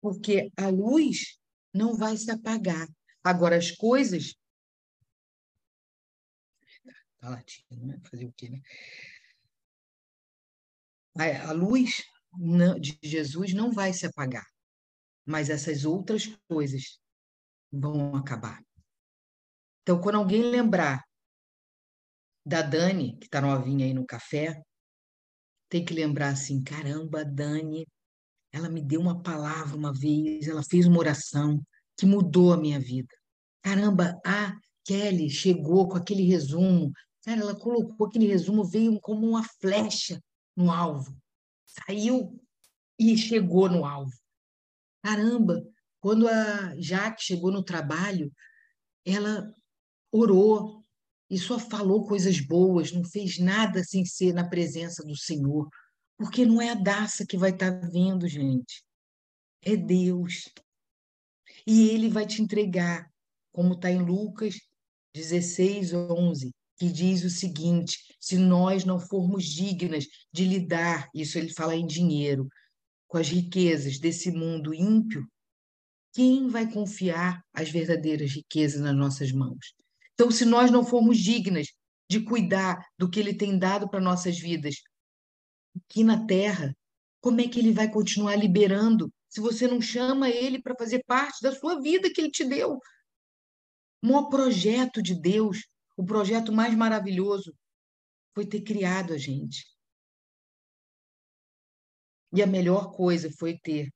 Porque 0.00 0.50
a 0.56 0.68
luz 0.70 1.38
não 1.72 1.96
vai 1.96 2.16
se 2.16 2.32
apagar. 2.32 2.88
Agora, 3.22 3.56
as 3.56 3.70
coisas. 3.70 4.34
Tá 7.20 7.28
latindo, 7.28 7.86
né? 7.86 8.00
Fazer 8.10 8.26
o 8.26 8.32
quê, 8.32 8.50
né? 8.50 8.60
A 11.46 11.52
luz 11.52 12.02
de 12.80 12.98
Jesus 13.04 13.54
não 13.54 13.70
vai 13.70 13.92
se 13.92 14.04
apagar, 14.04 14.46
mas 15.24 15.48
essas 15.48 15.84
outras 15.84 16.26
coisas 16.48 16.98
vão 17.70 18.16
acabar. 18.16 18.60
Então, 19.84 20.00
quando 20.00 20.14
alguém 20.16 20.42
lembrar 20.42 21.04
da 22.44 22.62
Dani, 22.62 23.18
que 23.18 23.26
está 23.26 23.38
novinha 23.38 23.84
aí 23.84 23.92
no 23.92 24.06
café, 24.06 24.62
tem 25.68 25.84
que 25.84 25.92
lembrar 25.92 26.30
assim: 26.30 26.64
caramba, 26.64 27.22
Dani, 27.22 27.86
ela 28.50 28.70
me 28.70 28.80
deu 28.80 28.98
uma 28.98 29.22
palavra 29.22 29.76
uma 29.76 29.92
vez, 29.92 30.48
ela 30.48 30.62
fez 30.62 30.86
uma 30.86 30.98
oração 30.98 31.62
que 31.98 32.06
mudou 32.06 32.54
a 32.54 32.56
minha 32.56 32.80
vida. 32.80 33.14
Caramba, 33.62 34.18
a 34.24 34.58
Kelly 34.86 35.28
chegou 35.28 35.86
com 35.86 35.98
aquele 35.98 36.22
resumo, 36.22 36.90
cara, 37.22 37.42
ela 37.42 37.54
colocou 37.54 38.06
aquele 38.06 38.26
resumo, 38.26 38.64
veio 38.64 38.98
como 39.00 39.28
uma 39.28 39.44
flecha 39.60 40.18
no 40.56 40.70
alvo, 40.70 41.14
saiu 41.66 42.42
e 42.98 43.18
chegou 43.18 43.68
no 43.68 43.84
alvo. 43.84 44.16
Caramba, 45.02 45.62
quando 46.00 46.26
a 46.26 46.74
Jaque 46.80 47.22
chegou 47.22 47.52
no 47.52 47.62
trabalho, 47.62 48.32
ela 49.04 49.52
orou 50.16 50.84
e 51.28 51.36
só 51.36 51.58
falou 51.58 52.06
coisas 52.06 52.38
boas, 52.38 52.92
não 52.92 53.02
fez 53.04 53.38
nada 53.38 53.82
sem 53.82 54.04
ser 54.04 54.32
na 54.32 54.48
presença 54.48 55.02
do 55.02 55.16
Senhor. 55.16 55.68
Porque 56.16 56.46
não 56.46 56.62
é 56.62 56.70
a 56.70 56.74
Daça 56.74 57.26
que 57.26 57.36
vai 57.36 57.50
estar 57.50 57.80
tá 57.80 57.88
vendo, 57.88 58.28
gente. 58.28 58.84
É 59.60 59.76
Deus. 59.76 60.48
E 61.66 61.88
ele 61.88 62.08
vai 62.08 62.26
te 62.26 62.40
entregar, 62.40 63.10
como 63.52 63.74
está 63.74 63.90
em 63.90 64.02
Lucas 64.02 64.54
16, 65.14 65.92
11, 65.92 66.52
que 66.78 66.88
diz 66.88 67.24
o 67.24 67.30
seguinte: 67.30 67.98
se 68.20 68.36
nós 68.36 68.84
não 68.84 69.00
formos 69.00 69.44
dignas 69.44 70.06
de 70.32 70.44
lidar, 70.44 71.10
isso 71.12 71.38
ele 71.38 71.52
fala 71.52 71.74
em 71.74 71.86
dinheiro, 71.86 72.48
com 73.08 73.18
as 73.18 73.28
riquezas 73.28 73.98
desse 73.98 74.30
mundo 74.30 74.72
ímpio, 74.72 75.26
quem 76.12 76.46
vai 76.46 76.70
confiar 76.70 77.42
as 77.52 77.70
verdadeiras 77.70 78.30
riquezas 78.30 78.80
nas 78.80 78.94
nossas 78.94 79.32
mãos? 79.32 79.74
Então, 80.14 80.30
se 80.30 80.44
nós 80.44 80.70
não 80.70 80.84
formos 80.84 81.18
dignas 81.18 81.68
de 82.08 82.20
cuidar 82.24 82.86
do 82.98 83.10
que 83.10 83.18
Ele 83.18 83.34
tem 83.34 83.58
dado 83.58 83.88
para 83.88 84.00
nossas 84.00 84.38
vidas 84.38 84.76
aqui 85.76 86.04
na 86.04 86.26
Terra, 86.26 86.76
como 87.20 87.40
é 87.40 87.48
que 87.48 87.58
Ele 87.58 87.72
vai 87.72 87.90
continuar 87.90 88.36
liberando 88.36 89.12
se 89.28 89.40
você 89.40 89.66
não 89.66 89.80
chama 89.80 90.28
Ele 90.28 90.62
para 90.62 90.76
fazer 90.76 91.02
parte 91.04 91.42
da 91.42 91.52
sua 91.52 91.80
vida 91.80 92.12
que 92.12 92.20
Ele 92.20 92.30
te 92.30 92.44
deu? 92.44 92.78
O 94.02 94.06
maior 94.06 94.28
projeto 94.28 95.02
de 95.02 95.18
Deus, 95.18 95.66
o 95.96 96.04
projeto 96.04 96.52
mais 96.52 96.74
maravilhoso, 96.74 97.52
foi 98.34 98.46
ter 98.46 98.60
criado 98.62 99.12
a 99.12 99.18
gente. 99.18 99.64
E 102.32 102.42
a 102.42 102.46
melhor 102.46 102.92
coisa 102.92 103.30
foi 103.38 103.58
ter 103.58 103.90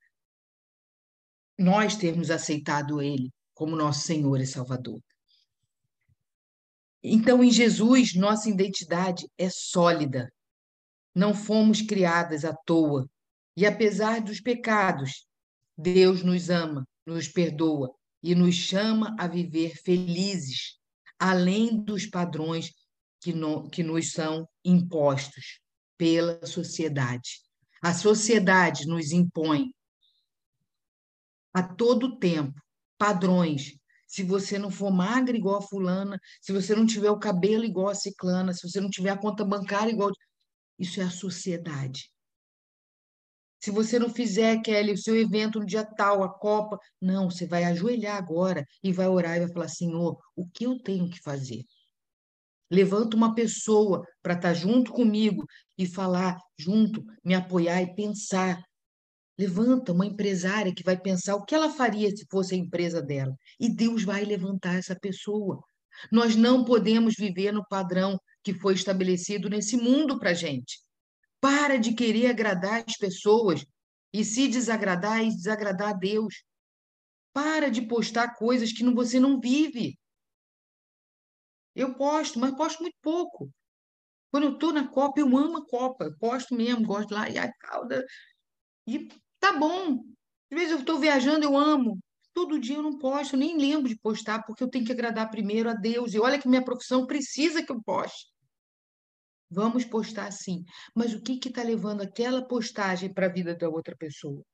nós 1.58 1.96
termos 1.96 2.30
aceitado 2.30 3.02
Ele 3.02 3.30
como 3.52 3.76
nosso 3.76 4.00
Senhor 4.06 4.40
e 4.40 4.46
Salvador. 4.46 5.00
Então, 7.02 7.42
em 7.42 7.50
Jesus, 7.50 8.14
nossa 8.14 8.48
identidade 8.48 9.26
é 9.38 9.48
sólida. 9.48 10.32
Não 11.14 11.34
fomos 11.34 11.80
criadas 11.80 12.44
à 12.44 12.54
toa. 12.54 13.08
E 13.56 13.66
apesar 13.66 14.20
dos 14.20 14.40
pecados, 14.40 15.26
Deus 15.76 16.22
nos 16.22 16.50
ama, 16.50 16.86
nos 17.06 17.28
perdoa 17.28 17.92
e 18.22 18.34
nos 18.34 18.54
chama 18.54 19.14
a 19.18 19.26
viver 19.26 19.76
felizes, 19.76 20.76
além 21.18 21.82
dos 21.82 22.06
padrões 22.06 22.72
que, 23.20 23.32
no, 23.32 23.68
que 23.68 23.82
nos 23.82 24.12
são 24.12 24.48
impostos 24.64 25.60
pela 25.96 26.44
sociedade. 26.46 27.40
A 27.82 27.94
sociedade 27.94 28.86
nos 28.86 29.12
impõe 29.12 29.72
a 31.52 31.62
todo 31.62 32.18
tempo 32.18 32.60
padrões 32.96 33.77
se 34.08 34.22
você 34.22 34.58
não 34.58 34.70
for 34.70 34.90
magra 34.90 35.36
igual 35.36 35.56
a 35.56 35.62
fulana, 35.62 36.18
se 36.40 36.50
você 36.50 36.74
não 36.74 36.86
tiver 36.86 37.10
o 37.10 37.18
cabelo 37.18 37.62
igual 37.62 37.88
a 37.88 37.94
ciclana, 37.94 38.54
se 38.54 38.68
você 38.68 38.80
não 38.80 38.88
tiver 38.88 39.10
a 39.10 39.18
conta 39.18 39.44
bancária 39.44 39.92
igual. 39.92 40.10
Isso 40.78 41.00
é 41.00 41.04
a 41.04 41.10
sociedade. 41.10 42.10
Se 43.60 43.70
você 43.70 43.98
não 43.98 44.08
fizer, 44.08 44.62
Kelly, 44.62 44.92
o 44.92 44.98
seu 44.98 45.16
evento 45.16 45.58
no 45.58 45.66
dia 45.66 45.84
tal, 45.84 46.22
a 46.22 46.32
Copa, 46.32 46.78
não, 47.00 47.28
você 47.28 47.46
vai 47.46 47.64
ajoelhar 47.64 48.16
agora 48.16 48.64
e 48.82 48.92
vai 48.92 49.08
orar 49.08 49.36
e 49.36 49.40
vai 49.40 49.52
falar: 49.52 49.68
Senhor, 49.68 50.18
o 50.34 50.48
que 50.48 50.64
eu 50.64 50.78
tenho 50.78 51.10
que 51.10 51.20
fazer? 51.20 51.64
Levanta 52.70 53.16
uma 53.16 53.34
pessoa 53.34 54.06
para 54.22 54.34
estar 54.34 54.48
tá 54.48 54.54
junto 54.54 54.92
comigo 54.92 55.44
e 55.76 55.86
falar 55.86 56.38
junto, 56.58 57.04
me 57.24 57.34
apoiar 57.34 57.82
e 57.82 57.94
pensar 57.94 58.62
Levanta 59.38 59.92
uma 59.92 60.04
empresária 60.04 60.74
que 60.74 60.82
vai 60.82 60.98
pensar 61.00 61.36
o 61.36 61.44
que 61.44 61.54
ela 61.54 61.70
faria 61.70 62.10
se 62.10 62.26
fosse 62.28 62.54
a 62.54 62.58
empresa 62.58 63.00
dela. 63.00 63.36
E 63.60 63.68
Deus 63.68 64.02
vai 64.02 64.24
levantar 64.24 64.74
essa 64.74 64.98
pessoa. 64.98 65.62
Nós 66.10 66.34
não 66.34 66.64
podemos 66.64 67.14
viver 67.16 67.52
no 67.52 67.66
padrão 67.66 68.18
que 68.42 68.52
foi 68.52 68.74
estabelecido 68.74 69.48
nesse 69.48 69.76
mundo 69.76 70.18
para 70.18 70.34
gente. 70.34 70.80
Para 71.40 71.76
de 71.76 71.94
querer 71.94 72.26
agradar 72.26 72.84
as 72.86 72.96
pessoas 72.96 73.64
e 74.12 74.24
se 74.24 74.48
desagradar 74.48 75.22
e 75.22 75.28
desagradar 75.28 75.90
a 75.90 75.92
Deus. 75.92 76.42
Para 77.32 77.70
de 77.70 77.82
postar 77.82 78.34
coisas 78.34 78.72
que 78.72 78.84
você 78.90 79.20
não 79.20 79.38
vive. 79.38 79.96
Eu 81.76 81.94
posto, 81.94 82.40
mas 82.40 82.56
posto 82.56 82.82
muito 82.82 82.96
pouco. 83.00 83.48
Quando 84.32 84.44
eu 84.44 84.54
estou 84.54 84.72
na 84.72 84.88
Copa, 84.88 85.20
eu 85.20 85.36
amo 85.36 85.58
a 85.58 85.66
Copa. 85.66 86.06
Eu 86.06 86.18
posto 86.18 86.54
mesmo, 86.54 86.84
gosto 86.84 87.14
lá, 87.14 87.30
e 87.30 87.38
a 87.38 87.52
calda. 87.52 88.04
E 88.86 89.08
Tá 89.40 89.56
bom. 89.58 90.04
Às 90.50 90.58
vezes 90.58 90.70
eu 90.72 90.80
estou 90.80 90.98
viajando, 90.98 91.44
eu 91.44 91.56
amo. 91.56 91.98
Todo 92.32 92.58
dia 92.58 92.76
eu 92.76 92.82
não 92.82 92.98
posto, 92.98 93.34
eu 93.34 93.40
nem 93.40 93.58
lembro 93.58 93.88
de 93.88 93.98
postar, 93.98 94.44
porque 94.44 94.62
eu 94.62 94.68
tenho 94.68 94.84
que 94.84 94.92
agradar 94.92 95.30
primeiro 95.30 95.68
a 95.68 95.74
Deus. 95.74 96.14
E 96.14 96.20
olha 96.20 96.38
que 96.38 96.48
minha 96.48 96.64
profissão 96.64 97.06
precisa 97.06 97.62
que 97.62 97.72
eu 97.72 97.82
poste. 97.82 98.28
Vamos 99.50 99.84
postar 99.84 100.30
sim. 100.30 100.64
Mas 100.94 101.14
o 101.14 101.22
que 101.22 101.48
está 101.48 101.62
levando 101.62 102.02
aquela 102.02 102.46
postagem 102.46 103.12
para 103.12 103.26
a 103.26 103.32
vida 103.32 103.54
da 103.54 103.68
outra 103.68 103.96
pessoa? 103.96 104.44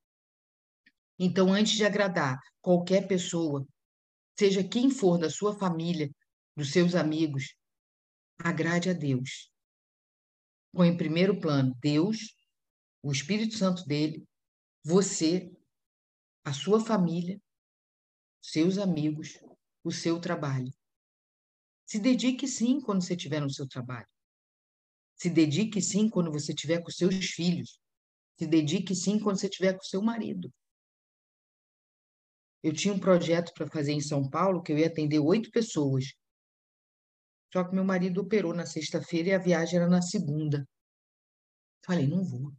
Então, 1.18 1.52
antes 1.52 1.74
de 1.74 1.84
agradar 1.84 2.38
qualquer 2.60 3.06
pessoa, 3.06 3.66
seja 4.38 4.66
quem 4.66 4.90
for 4.90 5.18
da 5.18 5.30
sua 5.30 5.56
família, 5.56 6.10
dos 6.56 6.72
seus 6.72 6.94
amigos, 6.94 7.54
agrade 8.38 8.90
a 8.90 8.92
Deus. 8.92 9.50
Põe 10.72 10.88
em 10.88 10.96
primeiro 10.96 11.38
plano 11.40 11.76
Deus, 11.80 12.34
o 13.02 13.12
Espírito 13.12 13.56
Santo 13.56 13.84
dele 13.84 14.24
você, 14.84 15.50
a 16.44 16.52
sua 16.52 16.78
família, 16.78 17.40
seus 18.42 18.76
amigos, 18.76 19.40
o 19.82 19.90
seu 19.90 20.20
trabalho. 20.20 20.70
Se 21.86 21.98
dedique 21.98 22.46
sim 22.46 22.80
quando 22.82 23.02
você 23.02 23.14
estiver 23.14 23.40
no 23.40 23.50
seu 23.50 23.66
trabalho. 23.66 24.08
Se 25.16 25.30
dedique 25.30 25.80
sim 25.80 26.10
quando 26.10 26.30
você 26.30 26.52
estiver 26.52 26.82
com 26.82 26.90
seus 26.90 27.14
filhos. 27.30 27.80
Se 28.38 28.46
dedique 28.46 28.94
sim 28.94 29.18
quando 29.18 29.38
você 29.38 29.46
estiver 29.46 29.72
com 29.72 29.82
seu 29.82 30.02
marido. 30.02 30.52
Eu 32.62 32.72
tinha 32.74 32.92
um 32.92 33.00
projeto 33.00 33.52
para 33.54 33.70
fazer 33.70 33.92
em 33.92 34.00
São 34.00 34.28
Paulo 34.28 34.62
que 34.62 34.72
eu 34.72 34.78
ia 34.78 34.88
atender 34.88 35.18
oito 35.18 35.50
pessoas. 35.50 36.12
Só 37.52 37.64
que 37.64 37.74
meu 37.74 37.84
marido 37.84 38.20
operou 38.20 38.52
na 38.52 38.66
sexta-feira 38.66 39.28
e 39.28 39.32
a 39.32 39.38
viagem 39.38 39.78
era 39.78 39.88
na 39.88 40.02
segunda. 40.02 40.66
Falei, 41.84 42.06
não 42.06 42.24
vou. 42.24 42.52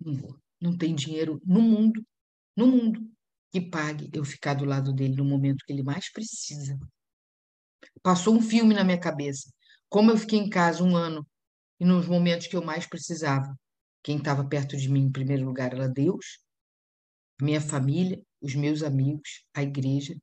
Não 0.00 0.14
vou. 0.14 0.43
Não 0.64 0.74
tem 0.74 0.94
dinheiro 0.94 1.42
no 1.44 1.60
mundo, 1.60 2.02
no 2.56 2.66
mundo, 2.66 3.06
que 3.52 3.60
pague 3.60 4.08
eu 4.14 4.24
ficar 4.24 4.54
do 4.54 4.64
lado 4.64 4.94
dele 4.94 5.14
no 5.14 5.22
momento 5.22 5.62
que 5.66 5.70
ele 5.70 5.82
mais 5.82 6.10
precisa. 6.10 6.78
Passou 8.02 8.34
um 8.34 8.40
filme 8.40 8.74
na 8.74 8.82
minha 8.82 8.98
cabeça. 8.98 9.52
Como 9.90 10.10
eu 10.10 10.16
fiquei 10.16 10.38
em 10.38 10.48
casa 10.48 10.82
um 10.82 10.96
ano 10.96 11.26
e 11.78 11.84
nos 11.84 12.08
momentos 12.08 12.46
que 12.46 12.56
eu 12.56 12.64
mais 12.64 12.86
precisava. 12.86 13.54
Quem 14.02 14.16
estava 14.16 14.42
perto 14.48 14.74
de 14.74 14.88
mim, 14.88 15.02
em 15.02 15.12
primeiro 15.12 15.44
lugar, 15.44 15.74
era 15.74 15.86
Deus, 15.86 16.38
minha 17.38 17.60
família, 17.60 18.22
os 18.40 18.54
meus 18.54 18.82
amigos, 18.82 19.44
a 19.52 19.62
igreja, 19.62 20.16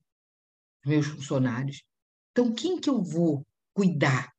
meus 0.83 1.05
funcionários. 1.05 1.83
Então, 2.31 2.51
quem 2.51 2.81
que 2.81 2.89
eu 2.89 3.03
vou 3.03 3.45
cuidar? 3.75 4.33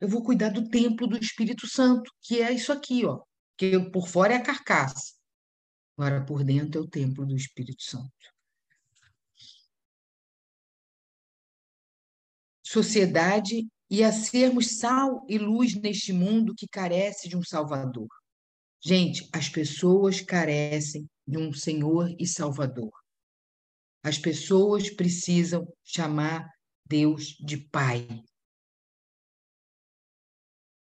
Eu 0.00 0.06
vou 0.06 0.22
cuidar 0.22 0.50
do 0.50 0.68
templo 0.68 1.08
do 1.08 1.18
Espírito 1.18 1.66
Santo, 1.66 2.08
que 2.22 2.40
é 2.40 2.52
isso 2.52 2.70
aqui, 2.70 3.04
ó. 3.04 3.20
Que 3.56 3.78
por 3.90 4.08
fora 4.08 4.34
é 4.34 4.36
a 4.36 4.42
carcaça. 4.42 5.14
Agora, 5.96 6.24
por 6.24 6.42
dentro 6.42 6.80
é 6.80 6.84
o 6.84 6.88
templo 6.88 7.24
do 7.24 7.36
Espírito 7.36 7.82
Santo. 7.82 8.12
Sociedade 12.64 13.68
e 13.88 14.02
a 14.02 14.10
sermos 14.10 14.78
sal 14.78 15.24
e 15.28 15.38
luz 15.38 15.74
neste 15.76 16.12
mundo 16.12 16.54
que 16.56 16.66
carece 16.66 17.28
de 17.28 17.36
um 17.36 17.42
Salvador. 17.42 18.08
Gente, 18.82 19.28
as 19.32 19.48
pessoas 19.48 20.20
carecem 20.20 21.08
de 21.26 21.38
um 21.38 21.52
Senhor 21.52 22.14
e 22.18 22.26
Salvador. 22.26 22.92
As 24.02 24.18
pessoas 24.18 24.90
precisam 24.90 25.66
chamar 25.84 26.50
Deus 26.84 27.36
de 27.40 27.56
Pai. 27.56 28.06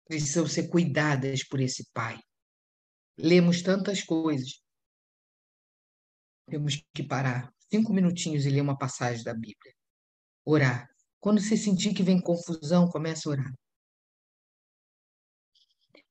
Precisam 0.06 0.46
ser 0.46 0.68
cuidadas 0.68 1.44
por 1.44 1.60
esse 1.60 1.90
Pai. 1.92 2.18
Lemos 3.22 3.62
tantas 3.62 4.02
coisas. 4.02 4.62
Temos 6.48 6.82
que 6.94 7.02
parar 7.02 7.52
cinco 7.70 7.92
minutinhos 7.92 8.46
e 8.46 8.50
ler 8.50 8.62
uma 8.62 8.76
passagem 8.76 9.22
da 9.22 9.34
Bíblia. 9.34 9.74
Orar. 10.44 10.88
Quando 11.20 11.40
você 11.40 11.56
sentir 11.56 11.94
que 11.94 12.02
vem 12.02 12.20
confusão, 12.20 12.88
comece 12.88 13.28
a 13.28 13.32
orar. 13.32 13.54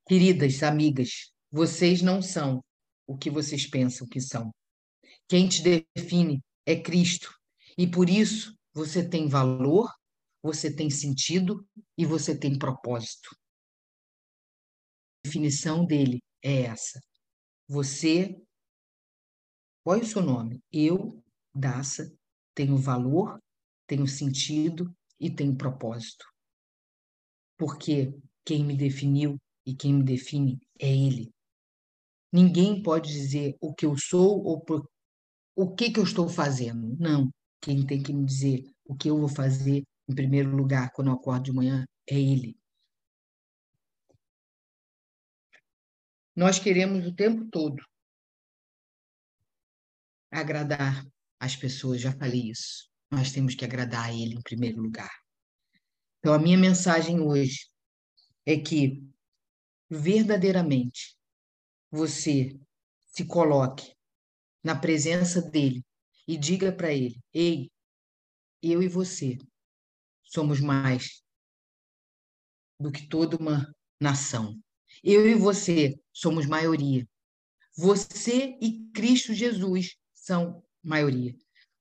Queridas 0.07 0.61
amigas, 0.61 1.31
vocês 1.51 2.01
não 2.01 2.21
são 2.21 2.63
o 3.07 3.17
que 3.17 3.29
vocês 3.29 3.67
pensam 3.67 4.07
que 4.07 4.21
são. 4.21 4.51
Quem 5.27 5.49
te 5.49 5.63
define 5.63 6.41
é 6.65 6.79
Cristo. 6.79 7.33
E 7.77 7.89
por 7.89 8.09
isso 8.09 8.55
você 8.71 9.07
tem 9.07 9.27
valor, 9.27 9.91
você 10.43 10.73
tem 10.73 10.89
sentido 10.89 11.67
e 11.97 12.05
você 12.05 12.37
tem 12.37 12.57
propósito. 12.57 13.29
A 15.17 15.27
definição 15.27 15.85
dele 15.85 16.19
é 16.43 16.63
essa. 16.63 16.99
Você, 17.67 18.41
qual 19.83 19.97
é 19.97 20.01
o 20.01 20.05
seu 20.05 20.21
nome? 20.21 20.61
Eu, 20.71 21.23
Daça, 21.53 22.11
tenho 22.53 22.77
valor, 22.77 23.39
tenho 23.87 24.07
sentido 24.07 24.93
e 25.19 25.29
tenho 25.29 25.55
propósito. 25.55 26.25
Porque 27.57 28.13
quem 28.45 28.63
me 28.63 28.75
definiu 28.75 29.37
e 29.65 29.75
quem 29.75 29.93
me 29.93 30.03
define 30.03 30.59
é 30.79 30.87
Ele. 30.87 31.31
Ninguém 32.31 32.81
pode 32.81 33.11
dizer 33.11 33.57
o 33.59 33.73
que 33.73 33.85
eu 33.85 33.97
sou 33.97 34.43
ou 34.43 34.61
por, 34.61 34.87
o 35.55 35.73
que, 35.75 35.91
que 35.91 35.99
eu 35.99 36.03
estou 36.03 36.29
fazendo. 36.29 36.95
Não. 36.99 37.29
Quem 37.61 37.85
tem 37.85 38.01
que 38.01 38.13
me 38.13 38.25
dizer 38.25 38.63
o 38.85 38.95
que 38.95 39.09
eu 39.09 39.17
vou 39.17 39.27
fazer 39.27 39.83
em 40.07 40.15
primeiro 40.15 40.55
lugar 40.55 40.91
quando 40.91 41.07
eu 41.07 41.13
acordo 41.13 41.43
de 41.43 41.53
manhã 41.53 41.85
é 42.09 42.15
Ele. 42.15 42.58
Nós 46.39 46.57
queremos 46.57 47.05
o 47.05 47.13
tempo 47.13 47.49
todo 47.51 47.83
agradar 50.31 51.05
as 51.37 51.57
pessoas, 51.57 51.99
já 51.99 52.13
falei 52.13 52.49
isso. 52.49 52.89
Nós 53.11 53.33
temos 53.33 53.55
que 53.55 53.65
agradar 53.65 54.05
a 54.05 54.13
Ele 54.13 54.35
em 54.35 54.41
primeiro 54.41 54.81
lugar. 54.81 55.11
Então, 56.17 56.33
a 56.33 56.39
minha 56.39 56.57
mensagem 56.57 57.19
hoje 57.19 57.69
é 58.45 58.57
que 58.57 59.03
verdadeiramente 59.89 61.17
você 61.91 62.57
se 63.07 63.25
coloque 63.25 63.93
na 64.63 64.79
presença 64.79 65.41
dele 65.41 65.83
e 66.25 66.37
diga 66.37 66.71
para 66.71 66.93
ele: 66.93 67.19
Ei, 67.33 67.69
eu 68.63 68.81
e 68.81 68.87
você 68.87 69.37
somos 70.23 70.61
mais 70.61 71.21
do 72.79 72.93
que 72.93 73.09
toda 73.09 73.35
uma 73.35 73.69
nação. 73.99 74.57
Eu 75.03 75.27
e 75.27 75.35
você 75.35 75.99
somos 76.19 76.45
maioria. 76.45 77.07
Você 77.77 78.57
e 78.61 78.89
Cristo 78.93 79.33
Jesus 79.33 79.95
são 80.13 80.61
maioria. 80.83 81.33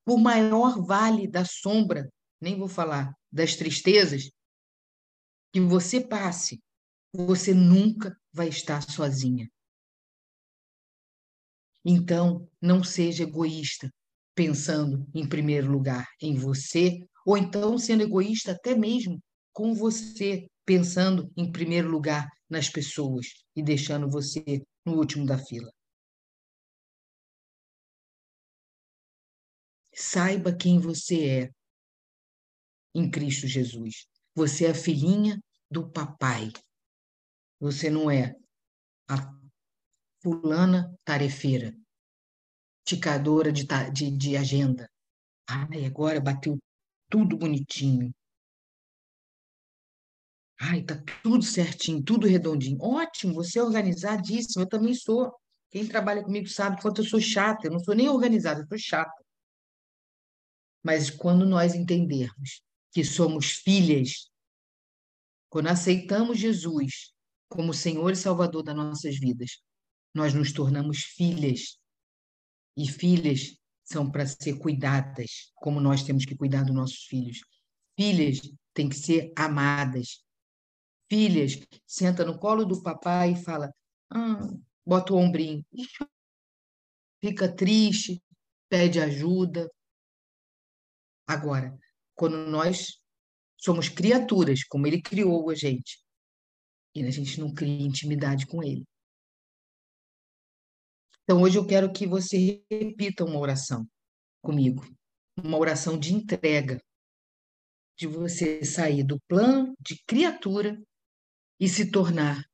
Por 0.04 0.18
maior 0.18 0.80
vale 0.80 1.26
da 1.26 1.44
sombra, 1.44 2.08
nem 2.40 2.56
vou 2.56 2.68
falar 2.68 3.12
das 3.32 3.56
tristezas, 3.56 4.30
que 5.52 5.60
você 5.60 6.00
passe, 6.00 6.62
você 7.12 7.52
nunca 7.52 8.16
vai 8.32 8.48
estar 8.48 8.80
sozinha. 8.82 9.50
Então, 11.84 12.48
não 12.60 12.84
seja 12.84 13.24
egoísta, 13.24 13.90
pensando 14.34 15.04
em 15.14 15.28
primeiro 15.28 15.70
lugar 15.70 16.06
em 16.20 16.36
você, 16.36 17.04
ou 17.26 17.36
então 17.36 17.76
sendo 17.76 18.04
egoísta 18.04 18.52
até 18.52 18.74
mesmo 18.76 19.20
com 19.52 19.74
você, 19.74 20.46
pensando 20.68 21.32
em 21.34 21.50
primeiro 21.50 21.88
lugar 21.88 22.28
nas 22.46 22.68
pessoas 22.68 23.42
e 23.56 23.62
deixando 23.62 24.06
você 24.10 24.62
no 24.84 24.98
último 24.98 25.24
da 25.24 25.38
fila. 25.38 25.72
Saiba 29.94 30.54
quem 30.54 30.78
você 30.78 31.26
é 31.26 31.50
em 32.94 33.10
Cristo 33.10 33.46
Jesus. 33.46 34.06
Você 34.34 34.66
é 34.66 34.70
a 34.72 34.74
filhinha 34.74 35.40
do 35.70 35.90
papai. 35.90 36.52
Você 37.58 37.88
não 37.88 38.10
é 38.10 38.34
a 39.08 39.16
fulana 40.22 40.94
tarefeira, 41.02 41.74
ticadora 42.84 43.50
de, 43.50 43.66
de, 43.90 44.10
de 44.10 44.36
agenda. 44.36 44.86
Ai, 45.48 45.86
agora 45.86 46.20
bateu 46.20 46.58
tudo 47.08 47.38
bonitinho. 47.38 48.12
Ai, 50.60 50.82
tá 50.82 51.00
tudo 51.22 51.44
certinho, 51.44 52.02
tudo 52.02 52.26
redondinho. 52.26 52.78
Ótimo, 52.80 53.34
você 53.34 53.58
é 53.58 53.62
organizadíssimo, 53.62 54.64
eu 54.64 54.68
também 54.68 54.94
sou. 54.94 55.32
Quem 55.70 55.86
trabalha 55.86 56.24
comigo 56.24 56.48
sabe 56.48 56.80
quanto 56.80 57.02
eu 57.02 57.06
sou 57.06 57.20
chata. 57.20 57.66
Eu 57.66 57.72
não 57.72 57.78
sou 57.78 57.94
nem 57.94 58.08
organizada, 58.08 58.62
eu 58.62 58.66
sou 58.66 58.78
chata. 58.78 59.24
Mas 60.82 61.10
quando 61.10 61.46
nós 61.46 61.74
entendermos 61.74 62.62
que 62.92 63.04
somos 63.04 63.52
filhas, 63.52 64.30
quando 65.48 65.68
aceitamos 65.68 66.38
Jesus 66.38 67.12
como 67.48 67.72
Senhor 67.72 68.12
e 68.12 68.16
Salvador 68.16 68.62
das 68.62 68.76
nossas 68.76 69.18
vidas, 69.18 69.62
nós 70.14 70.34
nos 70.34 70.52
tornamos 70.52 71.02
filhas. 71.02 71.78
E 72.76 72.88
filhas 72.88 73.56
são 73.84 74.10
para 74.10 74.26
ser 74.26 74.58
cuidadas, 74.58 75.52
como 75.54 75.80
nós 75.80 76.02
temos 76.02 76.24
que 76.24 76.36
cuidar 76.36 76.64
dos 76.64 76.74
nossos 76.74 77.04
filhos. 77.04 77.38
Filhas 77.98 78.40
têm 78.74 78.88
que 78.88 78.96
ser 78.96 79.32
amadas. 79.36 80.22
Filhas, 81.08 81.58
senta 81.86 82.24
no 82.24 82.38
colo 82.38 82.64
do 82.64 82.82
papai 82.82 83.32
e 83.32 83.42
fala, 83.42 83.72
ah, 84.10 84.40
bota 84.86 85.12
o 85.12 85.16
ombrinho, 85.16 85.64
fica 87.20 87.54
triste, 87.54 88.22
pede 88.68 89.00
ajuda. 89.00 89.70
Agora, 91.26 91.78
quando 92.14 92.36
nós 92.36 93.00
somos 93.56 93.88
criaturas, 93.88 94.64
como 94.64 94.86
ele 94.86 95.00
criou 95.00 95.50
a 95.50 95.54
gente, 95.54 95.98
e 96.94 97.04
a 97.04 97.10
gente 97.10 97.40
não 97.40 97.54
cria 97.54 97.86
intimidade 97.86 98.46
com 98.46 98.62
ele, 98.62 98.84
então, 101.28 101.42
hoje 101.42 101.58
eu 101.58 101.66
quero 101.66 101.92
que 101.92 102.06
você 102.06 102.64
repita 102.70 103.22
uma 103.22 103.38
oração 103.38 103.86
comigo, 104.40 104.82
uma 105.36 105.58
oração 105.58 105.98
de 105.98 106.14
entrega, 106.14 106.82
de 107.98 108.06
você 108.06 108.64
sair 108.64 109.02
do 109.02 109.20
plano 109.28 109.76
de 109.78 110.02
criatura 110.06 110.82
e 111.58 111.68
se 111.68 111.90
tornar 111.90 112.44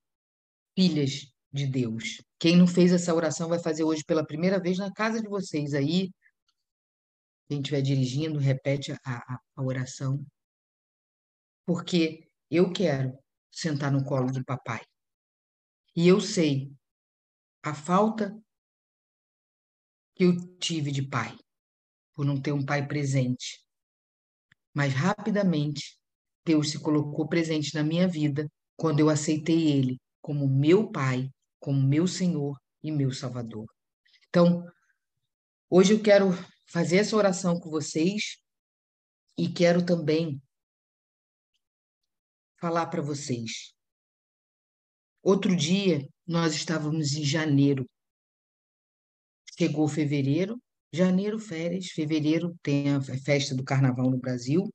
filhas 0.76 1.32
de 1.52 1.66
Deus. 1.66 2.22
Quem 2.38 2.56
não 2.56 2.66
fez 2.66 2.92
essa 2.92 3.14
oração 3.14 3.48
vai 3.48 3.58
fazer 3.58 3.84
hoje 3.84 4.02
pela 4.04 4.26
primeira 4.26 4.60
vez 4.60 4.78
na 4.78 4.92
casa 4.92 5.20
de 5.20 5.28
vocês 5.28 5.74
aí. 5.74 6.10
Quem 7.48 7.60
estiver 7.60 7.82
dirigindo, 7.82 8.38
repete 8.38 8.92
a, 8.92 8.98
a, 9.04 9.38
a 9.56 9.62
oração. 9.62 10.24
porque 11.66 12.28
eu 12.50 12.72
quero 12.72 13.18
sentar 13.50 13.90
no 13.90 14.04
colo 14.04 14.30
do 14.30 14.44
papai. 14.44 14.82
E 15.96 16.08
eu 16.08 16.20
sei 16.20 16.72
a 17.62 17.74
falta 17.74 18.36
que 20.14 20.24
eu 20.24 20.58
tive 20.58 20.90
de 20.90 21.02
pai, 21.02 21.36
por 22.14 22.24
não 22.24 22.40
ter 22.40 22.52
um 22.52 22.64
pai 22.64 22.86
presente. 22.86 23.64
Mas 24.72 24.92
rapidamente, 24.92 25.98
Deus 26.44 26.70
se 26.70 26.80
colocou 26.80 27.28
presente 27.28 27.74
na 27.74 27.82
minha 27.82 28.06
vida 28.06 28.50
quando 28.76 29.00
eu 29.00 29.08
aceitei 29.08 29.70
Ele 29.70 30.00
como 30.20 30.48
meu 30.48 30.90
pai, 30.90 31.30
como 31.60 31.80
meu 31.82 32.06
Senhor 32.06 32.58
e 32.82 32.90
meu 32.90 33.12
Salvador. 33.12 33.66
Então, 34.28 34.66
hoje 35.68 35.92
eu 35.92 36.02
quero 36.02 36.30
fazer 36.66 36.96
essa 36.96 37.16
oração 37.16 37.58
com 37.60 37.70
vocês 37.70 38.38
e 39.36 39.48
quero 39.48 39.84
também 39.84 40.42
falar 42.58 42.86
para 42.86 43.02
vocês. 43.02 43.74
Outro 45.22 45.54
dia, 45.54 46.06
nós 46.26 46.54
estávamos 46.54 47.12
em 47.12 47.24
janeiro. 47.24 47.88
Chegou 49.58 49.86
fevereiro, 49.86 50.60
janeiro, 50.92 51.38
férias, 51.38 51.86
fevereiro 51.86 52.56
tem 52.62 52.94
a 52.94 53.00
festa 53.00 53.54
do 53.54 53.64
carnaval 53.64 54.10
no 54.10 54.18
Brasil. 54.18 54.68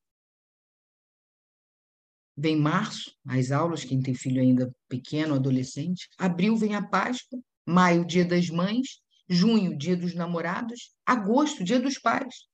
Vem 2.42 2.56
março, 2.56 3.14
as 3.28 3.52
aulas, 3.52 3.84
quem 3.84 4.02
tem 4.02 4.14
filho 4.14 4.42
ainda 4.42 4.74
pequeno, 4.88 5.36
adolescente. 5.36 6.08
Abril 6.18 6.56
vem 6.56 6.74
a 6.74 6.82
Páscoa, 6.82 7.38
maio, 7.68 8.06
dia 8.06 8.24
das 8.24 8.50
mães, 8.50 9.02
junho, 9.28 9.78
dia 9.78 9.98
dos 9.98 10.16
namorados, 10.16 10.96
agosto, 11.06 11.66
dia 11.66 11.82
dos 11.82 12.00
pais. 12.00 12.48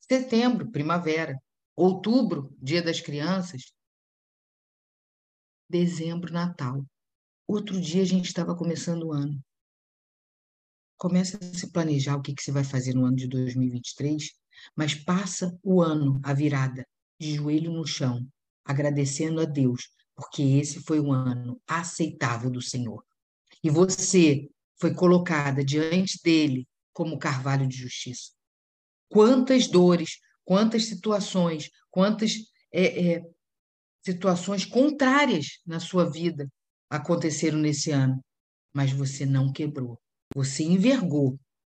Setembro, 0.00 0.70
primavera. 0.70 1.34
Outubro, 1.74 2.54
dia 2.60 2.82
das 2.82 3.00
crianças. 3.00 3.72
Dezembro, 5.66 6.30
Natal. 6.30 6.84
Outro 7.48 7.80
dia 7.80 8.02
a 8.02 8.06
gente 8.06 8.26
estava 8.26 8.54
começando 8.54 9.04
o 9.04 9.12
ano. 9.12 9.42
Começa 10.98 11.38
a 11.38 11.58
se 11.58 11.72
planejar 11.72 12.16
o 12.16 12.22
que, 12.22 12.34
que 12.34 12.42
você 12.42 12.52
vai 12.52 12.64
fazer 12.64 12.92
no 12.92 13.06
ano 13.06 13.16
de 13.16 13.28
2023, 13.28 14.30
mas 14.76 14.94
passa 14.94 15.58
o 15.62 15.80
ano, 15.80 16.20
a 16.22 16.34
virada, 16.34 16.86
de 17.18 17.36
joelho 17.36 17.72
no 17.72 17.86
chão, 17.86 18.28
agradecendo 18.64 19.40
a 19.40 19.44
Deus, 19.44 19.88
porque 20.14 20.42
esse 20.42 20.80
foi 20.80 21.00
um 21.00 21.12
ano 21.12 21.60
aceitável 21.66 22.50
do 22.50 22.62
Senhor. 22.62 23.04
E 23.62 23.70
você 23.70 24.48
foi 24.80 24.94
colocada 24.94 25.64
diante 25.64 26.20
dele 26.22 26.66
como 26.92 27.18
carvalho 27.18 27.66
de 27.66 27.76
justiça. 27.76 28.32
Quantas 29.08 29.66
dores, 29.66 30.18
quantas 30.44 30.86
situações, 30.86 31.70
quantas 31.90 32.36
é, 32.72 33.12
é, 33.12 33.22
situações 34.04 34.64
contrárias 34.64 35.60
na 35.66 35.80
sua 35.80 36.10
vida 36.10 36.48
aconteceram 36.88 37.58
nesse 37.58 37.90
ano, 37.90 38.22
mas 38.72 38.92
você 38.92 39.24
não 39.26 39.52
quebrou. 39.52 40.00
Você 40.34 40.64
envergou, 40.64 41.38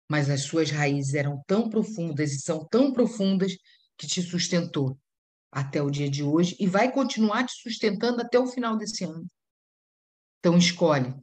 mas 0.08 0.30
as 0.30 0.42
suas 0.42 0.70
raízes 0.70 1.14
eram 1.14 1.42
tão 1.46 1.68
profundas 1.68 2.32
e 2.32 2.40
são 2.40 2.66
tão 2.66 2.92
profundas 2.92 3.56
que 3.96 4.06
te 4.06 4.22
sustentou 4.22 4.98
até 5.54 5.80
o 5.80 5.88
dia 5.88 6.10
de 6.10 6.24
hoje 6.24 6.56
e 6.58 6.66
vai 6.66 6.90
continuar 6.90 7.46
te 7.46 7.52
sustentando 7.62 8.20
até 8.20 8.36
o 8.36 8.46
final 8.48 8.76
desse 8.76 9.04
ano. 9.04 9.24
Então 10.40 10.58
escolhe, 10.58 11.14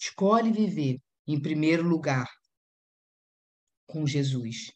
escolhe 0.00 0.50
viver 0.50 0.98
em 1.26 1.40
primeiro 1.40 1.86
lugar 1.86 2.26
com 3.86 4.06
Jesus. 4.06 4.72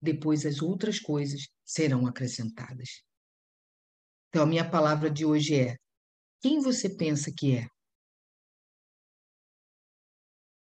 Depois 0.00 0.44
as 0.44 0.60
outras 0.60 0.98
coisas 0.98 1.46
serão 1.64 2.04
acrescentadas. 2.04 3.04
Então 4.28 4.42
a 4.42 4.46
minha 4.46 4.68
palavra 4.68 5.08
de 5.08 5.24
hoje 5.24 5.54
é: 5.54 5.76
quem 6.40 6.60
você 6.60 6.88
pensa 6.90 7.32
que 7.32 7.56
é? 7.56 7.68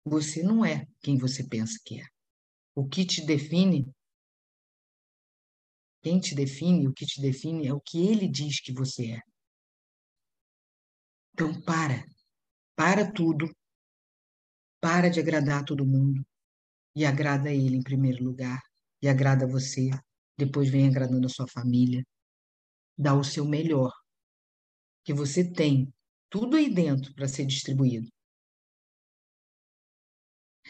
Você 0.04 0.44
não 0.44 0.64
é 0.64 0.86
quem 1.00 1.18
você 1.18 1.42
pensa 1.42 1.76
que 1.84 2.00
é. 2.00 2.04
O 2.72 2.86
que 2.86 3.04
te 3.04 3.26
define, 3.26 3.92
quem 6.06 6.20
te 6.20 6.36
define, 6.36 6.86
o 6.86 6.92
que 6.92 7.04
te 7.04 7.20
define 7.20 7.66
é 7.66 7.74
o 7.74 7.80
que 7.80 8.06
ele 8.06 8.28
diz 8.28 8.60
que 8.60 8.72
você 8.72 9.14
é. 9.14 9.20
Então, 11.32 11.60
para. 11.62 12.06
Para 12.76 13.12
tudo. 13.12 13.52
Para 14.80 15.08
de 15.08 15.18
agradar 15.18 15.64
todo 15.64 15.84
mundo. 15.84 16.24
E 16.94 17.04
agrada 17.04 17.50
ele 17.50 17.76
em 17.76 17.82
primeiro 17.82 18.22
lugar. 18.22 18.62
E 19.02 19.08
agrada 19.08 19.48
você. 19.48 19.90
Depois 20.38 20.70
vem 20.70 20.86
agradando 20.86 21.26
a 21.26 21.28
sua 21.28 21.48
família. 21.48 22.06
Dá 22.96 23.12
o 23.12 23.24
seu 23.24 23.44
melhor 23.44 23.90
que 25.02 25.12
você 25.12 25.42
tem 25.42 25.92
tudo 26.30 26.56
aí 26.56 26.72
dentro 26.72 27.12
para 27.14 27.26
ser 27.26 27.46
distribuído. 27.46 28.08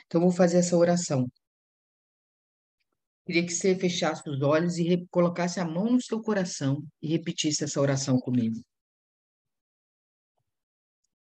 Então, 0.07 0.18
vou 0.18 0.32
fazer 0.32 0.61
essa 0.61 0.78
oração. 0.78 1.30
Queria 3.27 3.45
que 3.45 3.53
você 3.53 3.77
fechasse 3.77 4.29
os 4.31 4.41
olhos 4.41 4.79
e 4.79 5.05
colocasse 5.09 5.59
a 5.59 5.64
mão 5.64 5.91
no 5.91 6.01
seu 6.01 6.22
coração 6.22 6.87
e 7.03 7.09
repetisse 7.09 7.64
essa 7.64 7.81
oração 7.81 8.20
comigo. 8.20 8.64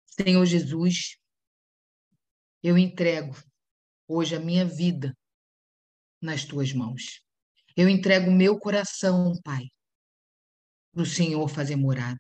Senhor 0.05 0.45
Jesus, 0.45 1.17
eu 2.61 2.77
entrego 2.77 3.35
hoje 4.07 4.35
a 4.35 4.39
minha 4.39 4.65
vida 4.65 5.17
nas 6.21 6.45
tuas 6.45 6.71
mãos. 6.71 7.23
Eu 7.75 7.89
entrego 7.89 8.29
o 8.29 8.35
meu 8.35 8.59
coração, 8.59 9.33
Pai, 9.43 9.63
para 10.93 11.01
o 11.01 11.05
Senhor 11.07 11.47
fazer 11.49 11.75
morada. 11.75 12.19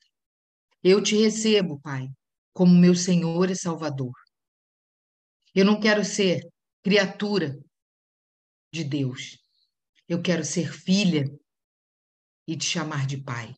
Eu 0.83 1.01
te 1.01 1.15
recebo, 1.15 1.79
Pai, 1.79 2.09
como 2.53 2.73
meu 2.73 2.95
Senhor 2.95 3.51
e 3.51 3.55
Salvador. 3.55 4.13
Eu 5.53 5.63
não 5.63 5.79
quero 5.79 6.03
ser 6.03 6.41
criatura 6.83 7.57
de 8.73 8.83
Deus. 8.83 9.44
Eu 10.07 10.21
quero 10.21 10.43
ser 10.43 10.71
filha 10.71 11.25
e 12.47 12.55
te 12.57 12.65
chamar 12.65 13.07
de 13.07 13.21
Pai. 13.21 13.55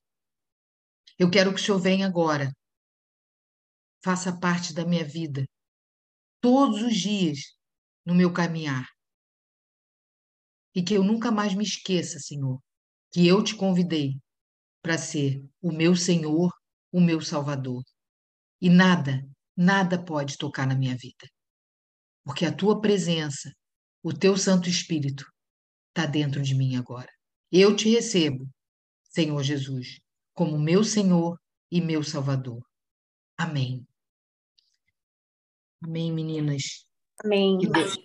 Eu 1.20 1.30
quero 1.30 1.54
que 1.54 1.60
o 1.60 1.64
Senhor 1.64 1.80
venha 1.80 2.06
agora, 2.06 2.52
faça 4.04 4.40
parte 4.40 4.74
da 4.74 4.86
minha 4.86 5.04
vida, 5.04 5.46
todos 6.40 6.82
os 6.82 6.96
dias 6.96 7.40
no 8.06 8.14
meu 8.14 8.32
caminhar. 8.32 8.88
E 10.74 10.84
que 10.84 10.94
eu 10.94 11.04
nunca 11.04 11.32
mais 11.32 11.56
me 11.56 11.64
esqueça, 11.64 12.20
Senhor, 12.20 12.62
que 13.12 13.28
eu 13.28 13.44
te 13.44 13.56
convidei 13.56 14.20
para 14.82 14.98
ser 14.98 15.44
o 15.62 15.72
meu 15.72 15.96
Senhor 15.96 16.52
o 16.92 17.02
meu 17.02 17.22
Salvador. 17.22 17.84
E 18.62 18.70
nada, 18.70 19.24
nada 19.56 20.04
pode 20.04 20.38
tocar 20.38 20.66
na 20.66 20.76
minha 20.76 20.96
vida. 20.96 21.28
Porque 22.24 22.46
a 22.46 22.56
tua 22.56 22.82
presença, 22.82 23.54
o 24.04 24.14
teu 24.14 24.38
Santo 24.38 24.70
Espírito, 24.70 25.26
está 25.98 26.06
dentro 26.06 26.42
de 26.44 26.54
mim 26.54 26.76
agora. 26.76 27.12
Eu 27.52 27.76
te 27.76 27.90
recebo, 27.90 28.48
Senhor 29.10 29.42
Jesus, 29.42 30.00
como 30.36 30.60
meu 30.60 30.84
Senhor 30.84 31.40
e 31.72 31.82
meu 31.82 32.04
Salvador. 32.04 32.64
Amém. 33.36 33.84
Amém, 35.82 36.12
meninas. 36.12 36.86
Amém. 37.24 37.58
Que 37.58 37.68
Deus, 37.68 37.98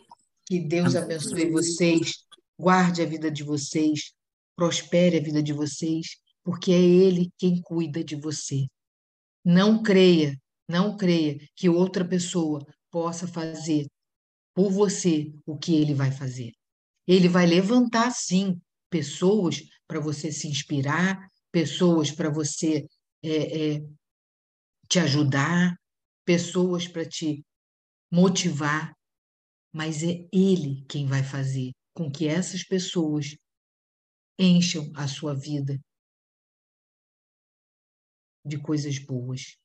que 0.46 0.60
Deus 0.60 0.96
abençoe 0.96 1.50
vocês, 1.50 2.24
guarde 2.58 3.02
a 3.02 3.06
vida 3.06 3.30
de 3.30 3.42
vocês, 3.42 4.14
prospere 4.56 5.18
a 5.18 5.22
vida 5.22 5.42
de 5.42 5.52
vocês 5.52 6.22
porque 6.42 6.72
é 6.72 6.80
Ele 6.80 7.30
quem 7.38 7.60
cuida 7.60 8.02
de 8.02 8.16
você. 8.16 8.66
Não 9.44 9.82
creia, 9.82 10.40
não 10.68 10.96
creia 10.96 11.38
que 11.54 11.68
outra 11.68 12.06
pessoa 12.06 12.64
possa 12.90 13.28
fazer 13.28 13.86
por 14.54 14.70
você 14.70 15.32
o 15.46 15.56
que 15.58 15.74
Ele 15.74 15.94
vai 15.94 16.10
fazer. 16.10 16.52
Ele 17.06 17.28
vai 17.28 17.46
levantar, 17.46 18.10
sim, 18.10 18.60
pessoas 18.90 19.62
para 19.86 20.00
você 20.00 20.30
se 20.30 20.48
inspirar, 20.48 21.28
pessoas 21.50 22.10
para 22.10 22.30
você 22.30 22.86
é, 23.22 23.74
é, 23.74 23.80
te 24.88 24.98
ajudar, 24.98 25.76
pessoas 26.24 26.86
para 26.86 27.04
te 27.06 27.44
motivar, 28.10 28.94
mas 29.72 30.02
é 30.02 30.26
Ele 30.32 30.84
quem 30.88 31.06
vai 31.06 31.22
fazer 31.22 31.72
com 31.94 32.10
que 32.10 32.26
essas 32.26 32.64
pessoas 32.64 33.36
encham 34.38 34.90
a 34.94 35.06
sua 35.06 35.34
vida 35.34 35.78
de 38.44 38.58
coisas 38.58 38.98
boas. 38.98 39.56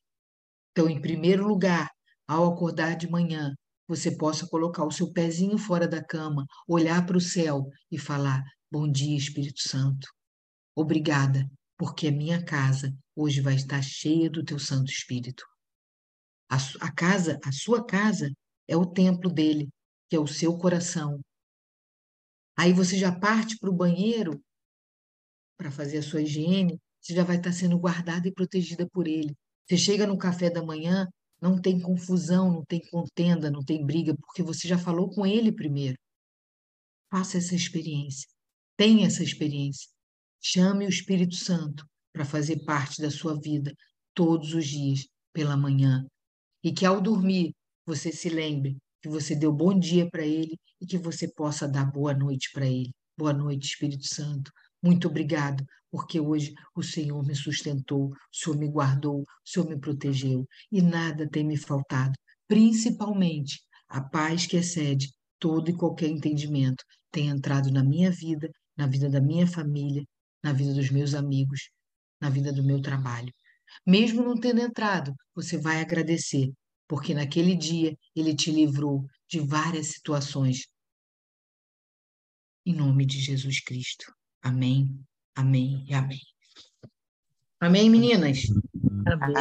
Então, 0.70 0.88
em 0.88 1.00
primeiro 1.00 1.46
lugar, 1.46 1.90
ao 2.26 2.52
acordar 2.52 2.96
de 2.96 3.10
manhã, 3.10 3.54
você 3.88 4.14
possa 4.14 4.46
colocar 4.46 4.84
o 4.84 4.90
seu 4.90 5.10
pezinho 5.10 5.56
fora 5.56 5.88
da 5.88 6.04
cama, 6.04 6.46
olhar 6.68 7.04
para 7.06 7.16
o 7.16 7.20
céu 7.20 7.66
e 7.90 7.98
falar: 7.98 8.44
Bom 8.70 8.90
dia, 8.90 9.16
Espírito 9.16 9.60
Santo. 9.66 10.06
Obrigada, 10.76 11.50
porque 11.76 12.08
a 12.08 12.12
minha 12.12 12.44
casa 12.44 12.94
hoje 13.16 13.40
vai 13.40 13.54
estar 13.54 13.82
cheia 13.82 14.28
do 14.28 14.44
teu 14.44 14.58
Santo 14.58 14.90
Espírito. 14.90 15.42
A, 16.50 16.56
a 16.86 16.92
casa, 16.92 17.38
a 17.44 17.50
sua 17.50 17.84
casa, 17.84 18.30
é 18.68 18.76
o 18.76 18.86
templo 18.86 19.30
dele, 19.30 19.68
que 20.08 20.16
é 20.16 20.20
o 20.20 20.26
seu 20.26 20.56
coração. 20.58 21.20
Aí 22.56 22.72
você 22.72 22.98
já 22.98 23.10
parte 23.10 23.56
para 23.58 23.70
o 23.70 23.76
banheiro 23.76 24.38
para 25.56 25.70
fazer 25.70 25.98
a 25.98 26.02
sua 26.02 26.22
higiene, 26.22 26.78
você 27.00 27.14
já 27.14 27.24
vai 27.24 27.36
estar 27.36 27.52
sendo 27.52 27.78
guardada 27.78 28.28
e 28.28 28.32
protegida 28.32 28.88
por 28.88 29.08
Ele. 29.08 29.34
Você 29.66 29.76
chega 29.76 30.06
no 30.06 30.18
café 30.18 30.50
da 30.50 30.62
manhã, 30.62 31.08
não 31.40 31.60
tem 31.60 31.80
confusão, 31.80 32.52
não 32.52 32.64
tem 32.64 32.80
contenda, 32.90 33.50
não 33.50 33.62
tem 33.62 33.84
briga, 33.84 34.14
porque 34.16 34.42
você 34.42 34.66
já 34.66 34.78
falou 34.78 35.08
com 35.10 35.26
Ele 35.26 35.52
primeiro. 35.52 35.96
Faça 37.10 37.38
essa 37.38 37.54
experiência. 37.54 38.28
Tenha 38.76 39.06
essa 39.06 39.22
experiência. 39.22 39.88
Chame 40.40 40.86
o 40.86 40.88
Espírito 40.88 41.34
Santo 41.34 41.86
para 42.12 42.24
fazer 42.24 42.64
parte 42.64 43.00
da 43.00 43.10
sua 43.10 43.38
vida 43.40 43.72
todos 44.14 44.54
os 44.54 44.66
dias, 44.66 45.06
pela 45.32 45.56
manhã. 45.56 46.06
E 46.62 46.72
que 46.72 46.84
ao 46.84 47.00
dormir, 47.00 47.54
você 47.86 48.12
se 48.12 48.28
lembre 48.28 48.76
que 49.00 49.08
você 49.08 49.34
deu 49.34 49.52
bom 49.52 49.78
dia 49.78 50.08
para 50.10 50.26
Ele 50.26 50.58
e 50.80 50.86
que 50.86 50.98
você 50.98 51.28
possa 51.32 51.68
dar 51.68 51.90
boa 51.90 52.12
noite 52.12 52.50
para 52.52 52.66
Ele. 52.66 52.90
Boa 53.16 53.32
noite, 53.32 53.68
Espírito 53.68 54.06
Santo. 54.06 54.52
Muito 54.82 55.08
obrigado, 55.08 55.64
porque 55.90 56.20
hoje 56.20 56.54
o 56.74 56.82
Senhor 56.82 57.24
me 57.24 57.34
sustentou, 57.34 58.10
o 58.10 58.16
Senhor 58.32 58.56
me 58.56 58.68
guardou, 58.68 59.20
o 59.22 59.26
Senhor 59.44 59.68
me 59.68 59.78
protegeu 59.78 60.46
e 60.70 60.80
nada 60.80 61.28
tem 61.28 61.44
me 61.44 61.56
faltado, 61.56 62.12
principalmente 62.46 63.60
a 63.88 64.00
paz 64.00 64.46
que 64.46 64.56
excede 64.56 65.10
todo 65.38 65.70
e 65.70 65.76
qualquer 65.76 66.08
entendimento 66.08 66.84
tem 67.10 67.28
entrado 67.28 67.70
na 67.70 67.82
minha 67.82 68.10
vida, 68.10 68.50
na 68.76 68.86
vida 68.86 69.08
da 69.08 69.20
minha 69.20 69.46
família, 69.46 70.04
na 70.42 70.52
vida 70.52 70.74
dos 70.74 70.90
meus 70.90 71.14
amigos, 71.14 71.70
na 72.20 72.28
vida 72.28 72.52
do 72.52 72.62
meu 72.62 72.80
trabalho. 72.80 73.32
Mesmo 73.86 74.22
não 74.22 74.34
tendo 74.34 74.60
entrado, 74.60 75.14
você 75.34 75.58
vai 75.58 75.80
agradecer, 75.80 76.52
porque 76.86 77.14
naquele 77.14 77.54
dia 77.54 77.96
ele 78.14 78.34
te 78.34 78.50
livrou 78.50 79.04
de 79.28 79.40
várias 79.40 79.88
situações. 79.88 80.66
Em 82.64 82.74
nome 82.74 83.06
de 83.06 83.18
Jesus 83.18 83.60
Cristo. 83.60 84.17
Amém, 84.42 84.98
amém 85.34 85.84
e 85.88 85.94
amém. 85.94 86.20
Amém, 87.60 87.90
meninas? 87.90 88.44
Amém. 89.06 89.34